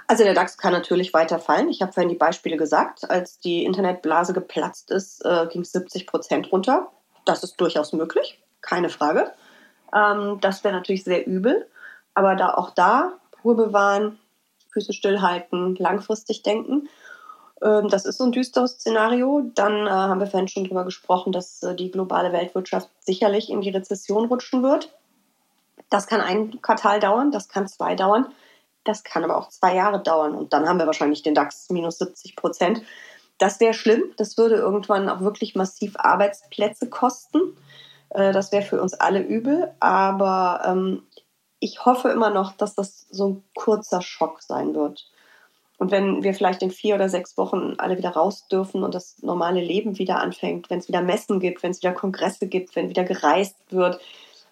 Also 0.10 0.24
der 0.24 0.34
DAX 0.34 0.58
kann 0.58 0.74
natürlich 0.74 1.14
weiter 1.14 1.38
fallen. 1.38 1.70
Ich 1.70 1.84
habe 1.84 1.94
vorhin 1.94 2.10
die 2.10 2.16
Beispiele 2.16 2.58
gesagt. 2.58 3.08
Als 3.12 3.40
die 3.40 3.64
Internetblase 3.64 4.34
geplatzt 4.34 4.90
ist, 4.90 5.24
äh, 5.24 5.46
ging 5.52 5.62
es 5.62 5.72
70 5.72 6.08
Prozent 6.08 6.52
runter. 6.52 6.92
Das 7.26 7.44
ist 7.44 7.62
durchaus 7.62 7.94
möglich, 7.94 8.42
keine 8.62 8.90
Frage. 8.90 9.32
Ähm, 9.94 10.40
das 10.42 10.64
wäre 10.64 10.74
natürlich 10.74 11.04
sehr 11.04 11.28
übel. 11.28 11.68
Aber 12.16 12.36
da 12.36 12.56
auch 12.56 12.72
da 12.72 13.20
Ruhe 13.44 13.54
bewahren, 13.54 14.18
Füße 14.74 14.94
stillhalten, 14.94 15.76
langfristig 15.76 16.42
denken. 16.42 16.90
Ähm, 17.62 17.88
das 17.90 18.06
ist 18.06 18.18
so 18.18 18.24
ein 18.24 18.32
düsteres 18.32 18.80
Szenario. 18.80 19.52
Dann 19.54 19.86
äh, 19.86 19.92
haben 19.92 20.20
wir 20.20 20.26
vorhin 20.26 20.48
schon 20.48 20.64
darüber 20.64 20.86
gesprochen, 20.86 21.32
dass 21.32 21.62
äh, 21.62 21.76
die 21.76 21.92
globale 21.92 22.34
Weltwirtschaft 22.34 22.90
sicherlich 23.00 23.52
in 23.52 23.62
die 23.62 23.70
Rezession 23.70 24.26
rutschen 24.26 24.64
wird. 24.64 24.92
Das 25.92 26.08
kann 26.08 26.20
ein 26.20 26.64
Quartal 26.64 27.00
dauern, 27.00 27.30
das 27.30 27.48
kann 27.48 27.68
zwei 27.68 27.94
dauern. 27.94 28.34
Das 28.84 29.04
kann 29.04 29.24
aber 29.24 29.38
auch 29.38 29.50
zwei 29.50 29.76
Jahre 29.76 30.02
dauern 30.02 30.36
und 30.36 30.54
dann 30.54 30.68
haben 30.68 30.80
wir 30.80 30.86
wahrscheinlich 30.86 31.22
den 31.22 31.36
DAX 31.36 31.70
minus 31.70 31.98
70 32.00 32.36
Prozent. 32.36 32.82
Das 33.38 33.60
wäre 33.60 33.74
schlimm. 33.74 34.04
Das 34.18 34.38
würde 34.38 34.56
irgendwann 34.56 35.10
auch 35.10 35.22
wirklich 35.22 35.56
massiv 35.56 35.96
Arbeitsplätze 35.98 36.90
kosten. 36.90 37.56
Äh, 38.10 38.34
das 38.34 38.52
wäre 38.52 38.64
für 38.64 38.82
uns 38.82 38.94
alle 38.94 39.22
übel. 39.22 39.74
Aber 39.80 40.62
ähm, 40.66 41.04
ich 41.60 41.86
hoffe 41.86 42.10
immer 42.10 42.30
noch, 42.30 42.54
dass 42.54 42.76
das 42.76 43.08
so 43.10 43.30
ein 43.30 43.44
kurzer 43.56 44.02
Schock 44.02 44.42
sein 44.42 44.76
wird. 44.76 45.10
Und 45.78 45.92
wenn 45.92 46.24
wir 46.24 46.34
vielleicht 46.34 46.62
in 46.62 46.72
vier 46.72 46.96
oder 46.96 47.08
sechs 47.08 47.38
Wochen 47.38 47.76
alle 47.78 47.98
wieder 47.98 48.10
raus 48.10 48.48
dürfen 48.50 48.84
und 48.84 48.94
das 48.94 49.22
normale 49.24 49.62
Leben 49.62 49.98
wieder 49.98 50.20
anfängt, 50.20 50.70
wenn 50.70 50.80
es 50.80 50.90
wieder 50.90 51.02
Messen 51.02 51.40
gibt, 51.40 51.64
wenn 51.64 51.72
es 51.72 51.82
wieder 51.82 51.94
Kongresse 51.94 52.48
gibt, 52.48 52.76
wenn 52.76 52.90
wieder 52.90 53.06
gereist 53.06 53.56
wird, 53.70 54.02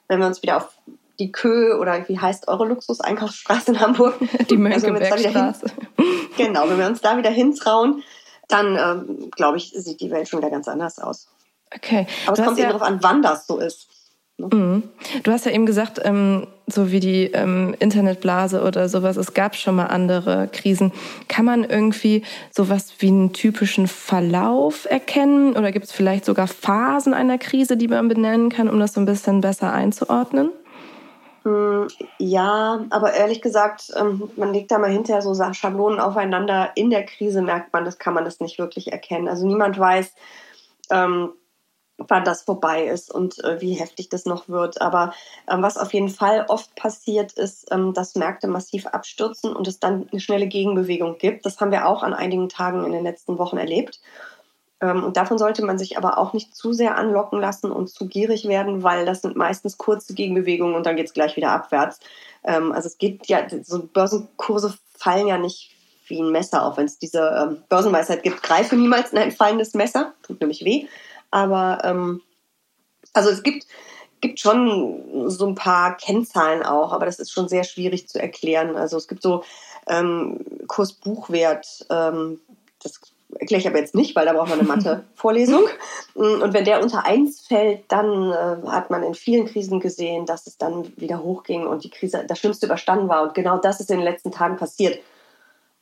wenn 0.07 0.21
wir 0.21 0.27
uns 0.27 0.41
wieder 0.41 0.57
auf 0.57 0.77
die 1.19 1.31
Kö 1.31 1.75
oder 1.77 2.07
wie 2.07 2.19
heißt 2.19 2.47
eure 2.47 2.65
Luxus-Einkaufsstraße 2.65 3.71
in 3.71 3.79
Hamburg? 3.79 4.15
Die 4.49 4.57
Mönckebergstraße. 4.57 5.63
Also 5.63 5.67
genau, 6.37 6.69
wenn 6.69 6.77
wir 6.77 6.87
uns 6.87 7.01
da 7.01 7.17
wieder 7.17 7.29
hintrauen, 7.29 8.03
dann 8.47 8.77
ähm, 8.77 9.31
glaube 9.31 9.57
ich, 9.57 9.73
sieht 9.75 9.99
die 9.99 10.11
Welt 10.11 10.29
schon 10.29 10.39
wieder 10.39 10.51
ganz 10.51 10.67
anders 10.67 10.99
aus. 10.99 11.27
Okay. 11.75 12.07
Aber 12.25 12.37
es 12.37 12.45
kommt 12.45 12.57
ja 12.57 12.67
darauf 12.67 12.81
an, 12.81 12.99
wann 13.01 13.21
das 13.21 13.45
so 13.45 13.59
ist. 13.59 13.89
Ne? 14.37 14.49
Mhm. 14.53 14.83
Du 15.23 15.31
hast 15.31 15.45
ja 15.45 15.51
eben 15.51 15.65
gesagt, 15.65 15.99
ähm, 16.03 16.47
so 16.67 16.91
wie 16.91 16.99
die 16.99 17.23
ähm, 17.25 17.75
Internetblase 17.79 18.61
oder 18.61 18.87
sowas, 18.87 19.17
es 19.17 19.33
gab 19.33 19.55
schon 19.55 19.75
mal 19.75 19.87
andere 19.87 20.47
Krisen. 20.51 20.91
Kann 21.27 21.45
man 21.45 21.63
irgendwie 21.63 22.23
sowas 22.51 22.93
wie 22.99 23.07
einen 23.07 23.33
typischen 23.33 23.87
Verlauf 23.87 24.85
erkennen 24.85 25.55
oder 25.55 25.71
gibt 25.71 25.85
es 25.85 25.91
vielleicht 25.91 26.25
sogar 26.25 26.47
Phasen 26.47 27.13
einer 27.13 27.37
Krise, 27.37 27.77
die 27.77 27.87
man 27.87 28.07
benennen 28.07 28.49
kann, 28.49 28.69
um 28.69 28.79
das 28.79 28.93
so 28.93 29.01
ein 29.01 29.05
bisschen 29.05 29.41
besser 29.41 29.73
einzuordnen? 29.73 30.51
Hm, 31.47 31.87
ja, 32.17 32.85
aber 32.89 33.13
ehrlich 33.13 33.41
gesagt, 33.41 33.93
ähm, 33.95 34.29
man 34.35 34.51
legt 34.51 34.69
da 34.69 34.79
mal 34.79 34.91
hinterher 34.91 35.21
so 35.21 35.33
Schablonen 35.53 35.97
aufeinander. 35.97 36.71
In 36.75 36.89
der 36.89 37.05
Krise 37.05 37.41
merkt 37.41 37.71
man, 37.71 37.85
das 37.85 37.99
kann 37.99 38.13
man 38.13 38.25
das 38.25 38.41
nicht 38.41 38.59
wirklich 38.59 38.91
erkennen. 38.91 39.29
Also 39.29 39.47
niemand 39.47 39.79
weiß, 39.79 40.13
ähm, 40.91 41.31
wann 41.97 42.25
das 42.25 42.41
vorbei 42.41 42.83
ist 42.83 43.09
und 43.09 43.41
äh, 43.45 43.61
wie 43.61 43.75
heftig 43.75 44.09
das 44.09 44.25
noch 44.25 44.49
wird. 44.49 44.81
Aber 44.81 45.13
ähm, 45.49 45.61
was 45.61 45.77
auf 45.77 45.93
jeden 45.93 46.09
Fall 46.09 46.45
oft 46.49 46.75
passiert 46.75 47.31
ist, 47.31 47.71
dass 47.93 48.15
Märkte 48.15 48.47
massiv 48.47 48.85
abstürzen 48.87 49.55
und 49.55 49.69
es 49.69 49.79
dann 49.79 50.09
eine 50.11 50.19
schnelle 50.19 50.47
Gegenbewegung 50.47 51.17
gibt. 51.17 51.45
Das 51.45 51.61
haben 51.61 51.71
wir 51.71 51.87
auch 51.87 52.03
an 52.03 52.13
einigen 52.13 52.49
Tagen 52.49 52.83
in 52.83 52.91
den 52.91 53.03
letzten 53.03 53.37
Wochen 53.37 53.57
erlebt. 53.57 54.01
Ähm, 54.81 55.03
und 55.03 55.17
davon 55.17 55.37
sollte 55.37 55.65
man 55.65 55.77
sich 55.77 55.97
aber 55.97 56.17
auch 56.17 56.33
nicht 56.33 56.55
zu 56.55 56.73
sehr 56.73 56.97
anlocken 56.97 57.39
lassen 57.39 57.71
und 57.71 57.89
zu 57.89 58.07
gierig 58.07 58.47
werden, 58.47 58.83
weil 58.83 59.05
das 59.05 59.21
sind 59.21 59.35
meistens 59.35 59.77
kurze 59.77 60.13
Gegenbewegungen 60.13 60.75
und 60.75 60.85
dann 60.85 60.95
geht 60.95 61.07
es 61.07 61.13
gleich 61.13 61.35
wieder 61.35 61.51
abwärts. 61.51 61.99
Ähm, 62.43 62.71
also 62.71 62.87
es 62.87 62.97
geht 62.97 63.27
ja, 63.27 63.47
so 63.63 63.83
Börsenkurse 63.83 64.77
fallen 64.95 65.27
ja 65.27 65.37
nicht 65.37 65.71
wie 66.07 66.21
ein 66.21 66.31
Messer, 66.31 66.65
auch 66.65 66.77
wenn 66.77 66.85
es 66.85 66.99
diese 66.99 67.19
ähm, 67.19 67.63
Börsenweisheit 67.69 68.23
gibt, 68.23 68.41
greife 68.43 68.75
niemals 68.75 69.11
in 69.11 69.17
ein 69.17 69.31
fallendes 69.31 69.73
Messer, 69.73 70.13
tut 70.23 70.39
nämlich 70.39 70.63
weh. 70.63 70.87
Aber 71.29 71.79
also 73.13 73.29
es 73.29 73.43
gibt, 73.43 73.67
gibt 74.21 74.39
schon 74.39 75.29
so 75.29 75.45
ein 75.45 75.55
paar 75.55 75.97
Kennzahlen 75.97 76.63
auch, 76.63 76.93
aber 76.93 77.05
das 77.05 77.19
ist 77.19 77.31
schon 77.31 77.49
sehr 77.49 77.63
schwierig 77.63 78.07
zu 78.07 78.21
erklären. 78.21 78.77
Also 78.77 78.95
es 78.95 79.07
gibt 79.07 79.21
so 79.21 79.43
ähm, 79.87 80.39
Kursbuchwert, 80.67 81.87
ähm, 81.89 82.39
das 82.81 83.01
erkläre 83.47 83.61
ich 83.61 83.67
aber 83.67 83.79
jetzt 83.79 83.95
nicht, 83.95 84.15
weil 84.15 84.25
da 84.25 84.33
braucht 84.33 84.49
man 84.49 84.59
eine 84.59 84.67
Mathe-Vorlesung. 84.67 85.63
Und 86.13 86.53
wenn 86.53 86.65
der 86.65 86.83
unter 86.83 87.05
eins 87.05 87.41
fällt, 87.41 87.85
dann 87.87 88.31
äh, 88.31 88.67
hat 88.67 88.89
man 88.89 89.03
in 89.03 89.15
vielen 89.15 89.45
Krisen 89.45 89.79
gesehen, 89.79 90.25
dass 90.25 90.47
es 90.47 90.57
dann 90.57 90.91
wieder 90.97 91.23
hochging 91.23 91.65
und 91.65 91.83
die 91.83 91.89
Krise 91.89 92.25
das 92.27 92.39
Schlimmste 92.39 92.65
überstanden 92.65 93.07
war. 93.07 93.23
Und 93.23 93.33
genau 93.33 93.57
das 93.57 93.79
ist 93.79 93.89
in 93.89 93.97
den 93.97 94.05
letzten 94.05 94.31
Tagen 94.31 94.57
passiert. 94.57 94.99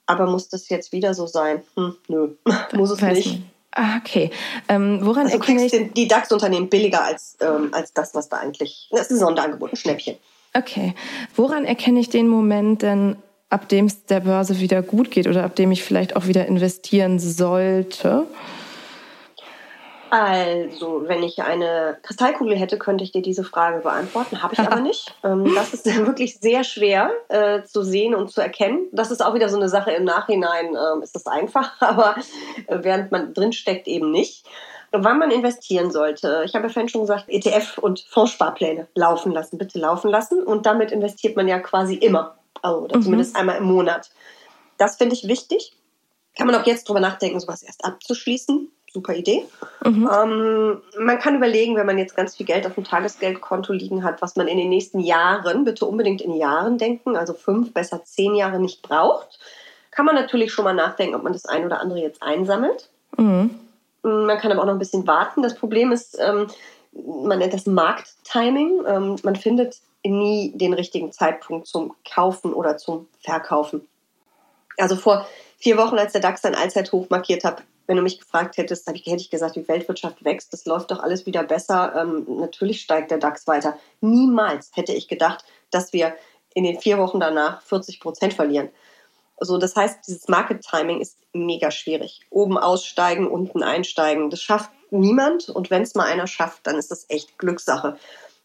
Aber 0.06 0.28
muss 0.28 0.50
das 0.50 0.70
jetzt 0.70 0.92
wieder 0.92 1.16
so 1.16 1.26
sein? 1.26 1.64
Hm, 1.76 1.96
nö, 2.08 2.36
muss 2.74 2.92
es 2.92 3.02
nicht. 3.02 3.42
Ah, 3.72 3.98
okay. 3.98 4.30
Ähm, 4.70 5.00
woran 5.02 5.26
also 5.26 5.38
erkenne 5.38 5.66
ich 5.66 5.94
die 5.94 6.08
DAX-Unternehmen 6.08 6.70
billiger 6.70 7.04
als, 7.04 7.36
ähm, 7.42 7.70
als 7.74 7.92
das, 7.92 8.14
was 8.14 8.30
da 8.30 8.38
eigentlich. 8.38 8.88
Das 8.92 9.02
ist 9.02 9.12
ein 9.12 9.18
Sonderangebot, 9.18 9.74
ein 9.74 9.76
Schnäppchen. 9.76 10.16
Okay. 10.54 10.94
Woran 11.36 11.66
erkenne 11.66 12.00
ich 12.00 12.10
den 12.10 12.30
Moment 12.30 12.84
denn, 12.84 13.18
ab 13.56 13.70
dem 13.70 13.86
es 13.86 14.06
der 14.06 14.20
Börse 14.20 14.60
wieder 14.60 14.82
gut 14.82 15.12
geht 15.12 15.28
oder 15.28 15.46
ab 15.46 15.56
dem 15.56 15.72
ich 15.72 15.82
vielleicht 15.82 16.18
auch 16.18 16.28
wieder 16.28 16.46
investieren 16.46 17.20
sollte? 17.20 18.28
Also, 20.10 21.04
wenn 21.08 21.24
ich 21.24 21.42
eine 21.42 21.98
Kristallkugel 22.04 22.58
hätte, 22.58 22.78
könnte 22.78 23.06
ich 23.06 23.14
dir 23.14 23.22
diese 23.22 23.46
Frage 23.46 23.80
beantworten. 23.80 24.44
Habe 24.44 24.54
ich 24.54 24.60
aber 24.60 24.80
nicht. 24.82 25.16
Ähm, 25.24 25.54
das 25.56 25.74
ist 25.74 25.86
wirklich 26.06 26.38
sehr 26.40 26.66
schwer 26.66 27.12
äh, 27.30 27.64
zu 27.64 27.82
sehen 27.82 28.14
und 28.14 28.30
zu 28.30 28.42
erkennen. 28.42 28.88
Das 28.92 29.10
ist 29.10 29.24
auch 29.24 29.34
wieder 29.34 29.48
so 29.48 29.56
eine 29.56 29.70
Sache 29.70 29.92
im 29.92 30.04
Nachhinein, 30.04 30.76
äh, 30.76 31.04
ist 31.04 31.16
das 31.16 31.26
einfach, 31.26 31.72
aber 31.82 32.16
äh, 32.68 32.80
während 32.82 33.12
man 33.12 33.34
drinsteckt, 33.34 33.88
eben 33.88 34.12
nicht. 34.12 34.46
Wann 34.92 35.18
man 35.18 35.32
investieren 35.32 35.92
sollte. 35.92 36.44
Ich 36.46 36.56
habe 36.56 36.68
ja 36.68 36.74
vorhin 36.74 36.90
schon 36.90 37.02
gesagt, 37.02 37.26
ETF 37.28 37.78
und 37.80 38.02
Fondssparpläne 38.02 38.88
laufen 38.96 39.32
lassen, 39.32 39.58
bitte 39.58 39.80
laufen 39.80 40.10
lassen. 40.10 40.44
Und 40.44 40.66
damit 40.66 40.92
investiert 40.92 41.36
man 41.36 41.48
ja 41.48 41.60
quasi 41.60 41.96
immer 41.96 42.36
oder 42.74 42.98
mhm. 42.98 43.04
zumindest 43.04 43.36
einmal 43.36 43.58
im 43.58 43.66
Monat. 43.66 44.10
Das 44.78 44.98
finde 44.98 45.16
ich 45.16 45.28
wichtig. 45.28 45.74
Kann 46.38 46.48
man 46.48 46.56
auch 46.56 46.66
jetzt 46.66 46.88
drüber 46.88 47.00
nachdenken, 47.00 47.40
sowas 47.40 47.64
erst 47.64 47.86
abzuschließen. 47.86 48.70
Super 48.92 49.14
Idee. 49.14 49.46
Mhm. 49.84 50.10
Ähm, 50.14 50.82
man 51.00 51.20
kann 51.20 51.36
überlegen, 51.36 51.76
wenn 51.76 51.86
man 51.86 51.98
jetzt 51.98 52.16
ganz 52.16 52.36
viel 52.36 52.46
Geld 52.46 52.66
auf 52.66 52.76
dem 52.76 52.86
Tagesgeldkonto 52.86 53.74
liegen 53.74 54.04
hat, 54.04 54.22
was 54.22 54.38
man 54.38 54.48
in 54.48 54.58
den 54.58 54.70
nächsten 54.70 55.00
Jahren, 55.00 55.66
bitte 55.66 55.86
unbedingt 55.86 56.22
in 56.22 56.34
Jahren 56.34 56.78
denken, 56.78 57.18
also 57.18 57.34
fünf, 57.34 57.74
besser 57.74 58.04
zehn 58.06 58.36
Jahre 58.36 58.60
nicht 58.60 58.82
braucht, 58.82 59.40
kann 59.92 60.06
man 60.06 60.16
natürlich 60.16 60.54
schon 60.54 60.64
mal 60.66 60.74
nachdenken, 60.74 61.16
ob 61.16 61.24
man 61.24 61.34
das 61.34 61.46
ein 61.46 61.66
oder 61.66 61.82
andere 61.82 62.00
jetzt 62.00 62.22
einsammelt. 62.22 62.90
Mhm. 63.18 63.60
Man 64.04 64.38
kann 64.38 64.52
aber 64.52 64.62
auch 64.62 64.66
noch 64.66 64.74
ein 64.74 64.80
bisschen 64.80 65.08
warten. 65.08 65.42
Das 65.42 65.56
Problem 65.56 65.92
ist, 65.92 66.18
ähm, 66.20 66.48
man 66.94 67.40
nennt 67.40 67.54
das 67.54 67.66
Markttiming. 67.66 68.84
Ähm, 68.88 69.16
man 69.24 69.36
findet 69.36 69.80
nie 70.10 70.52
den 70.56 70.74
richtigen 70.74 71.12
Zeitpunkt 71.12 71.68
zum 71.68 71.96
Kaufen 72.10 72.54
oder 72.54 72.78
zum 72.78 73.08
Verkaufen. 73.20 73.88
Also 74.78 74.96
vor 74.96 75.28
vier 75.58 75.78
Wochen, 75.78 75.98
als 75.98 76.14
der 76.14 76.22
DAX 76.22 76.42
sein 76.42 76.56
Allzeithoch 76.56 77.10
markiert 77.10 77.44
hat, 77.44 77.64
wenn 77.88 77.98
du 77.98 78.04
mich 78.04 78.20
gefragt 78.20 78.58
hättest, 78.58 78.88
hätte 78.88 79.16
ich 79.16 79.30
gesagt, 79.30 79.56
die 79.56 79.68
Weltwirtschaft 79.68 80.24
wächst, 80.26 80.52
das 80.54 80.66
läuft 80.66 80.92
doch 80.92 81.00
alles 81.00 81.26
wieder 81.26 81.44
besser. 81.44 81.94
Ähm, 81.96 82.26
natürlich 82.40 82.82
steigt 82.82 83.12
der 83.12 83.20
DAX 83.20 83.46
weiter. 83.48 83.78
Niemals 84.02 84.72
hätte 84.74 84.94
ich 84.94 85.08
gedacht, 85.08 85.46
dass 85.70 85.94
wir 85.94 86.16
in 86.56 86.64
den 86.64 86.80
vier 86.80 86.98
Wochen 86.98 87.20
danach 87.20 87.62
40 87.62 88.00
Prozent 88.00 88.34
verlieren. 88.34 88.70
Also 89.38 89.58
das 89.58 89.76
heißt, 89.76 90.08
dieses 90.08 90.28
Market 90.28 90.66
Timing 90.66 91.02
ist 91.02 91.18
mega 91.34 91.70
schwierig. 91.70 92.22
Oben 92.30 92.58
aussteigen, 92.58 93.28
unten 93.28 93.62
einsteigen, 93.62 94.30
das 94.30 94.42
schafft 94.42 94.72
niemand. 94.90 95.50
Und 95.50 95.70
wenn 95.70 95.82
es 95.82 95.94
mal 95.94 96.06
einer 96.06 96.28
schafft, 96.28 96.66
dann 96.66 96.78
ist 96.78 96.90
das 96.90 97.06
echt 97.10 97.38
Glückssache. 97.38 97.98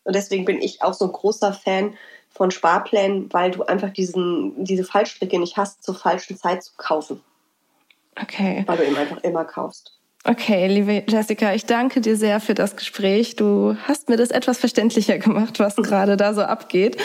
Und 0.05 0.15
deswegen 0.15 0.45
bin 0.45 0.61
ich 0.61 0.83
auch 0.83 0.95
so 0.95 1.07
ein 1.07 1.13
großer 1.13 1.53
Fan 1.53 1.95
von 2.31 2.51
Sparplänen, 2.51 3.33
weil 3.33 3.51
du 3.51 3.65
einfach 3.65 3.91
diesen, 3.91 4.65
diese 4.65 4.85
Fallstricke 4.85 5.39
nicht 5.39 5.57
hast, 5.57 5.83
zur 5.83 5.95
falschen 5.95 6.37
Zeit 6.37 6.63
zu 6.63 6.73
kaufen. 6.77 7.21
Okay. 8.21 8.65
Weil 8.67 8.77
du 8.77 8.85
eben 8.85 8.97
einfach 8.97 9.19
immer 9.19 9.45
kaufst. 9.45 9.95
Okay, 10.23 10.67
liebe 10.67 11.03
Jessica, 11.09 11.55
ich 11.55 11.65
danke 11.65 12.03
dir 12.03 12.15
sehr 12.15 12.41
für 12.41 12.53
das 12.53 12.77
Gespräch. 12.77 13.37
Du 13.37 13.77
hast 13.85 14.11
mir 14.11 14.19
das 14.19 14.31
etwas 14.31 14.59
verständlicher 14.59 15.19
gemacht, 15.19 15.59
was 15.59 15.77
gerade 15.77 16.19
da 16.19 16.35
so 16.35 16.43
abgeht. 16.43 16.99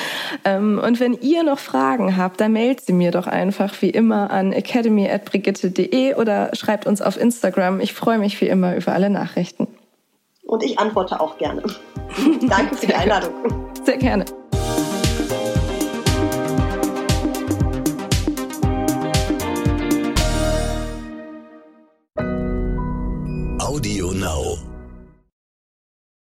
Ähm, 0.43 0.81
und 0.83 0.99
wenn 0.99 1.13
ihr 1.13 1.43
noch 1.43 1.59
Fragen 1.59 2.17
habt, 2.17 2.41
dann 2.41 2.51
meldet 2.51 2.81
sie 2.85 2.91
mir 2.91 3.11
doch 3.11 3.27
einfach 3.27 3.81
wie 3.81 3.89
immer 3.89 4.31
an 4.31 4.51
academy.brigitte.de 4.51 6.15
oder 6.15 6.53
schreibt 6.55 6.87
uns 6.87 7.01
auf 7.01 7.17
Instagram. 7.17 7.79
Ich 7.79 7.93
freue 7.93 8.17
mich 8.17 8.39
wie 8.41 8.49
immer 8.49 8.75
über 8.75 8.91
alle 8.91 9.09
Nachrichten. 9.09 9.67
Und 10.45 10.63
ich 10.63 10.77
antworte 10.79 11.19
auch 11.19 11.37
gerne. 11.37 11.63
danke 12.47 12.75
für 12.75 12.87
die 12.87 12.93
Einladung. 12.93 13.33
Sehr 13.83 13.97
gerne. 13.97 14.25
Audio 23.59 24.11
Now. 24.11 24.74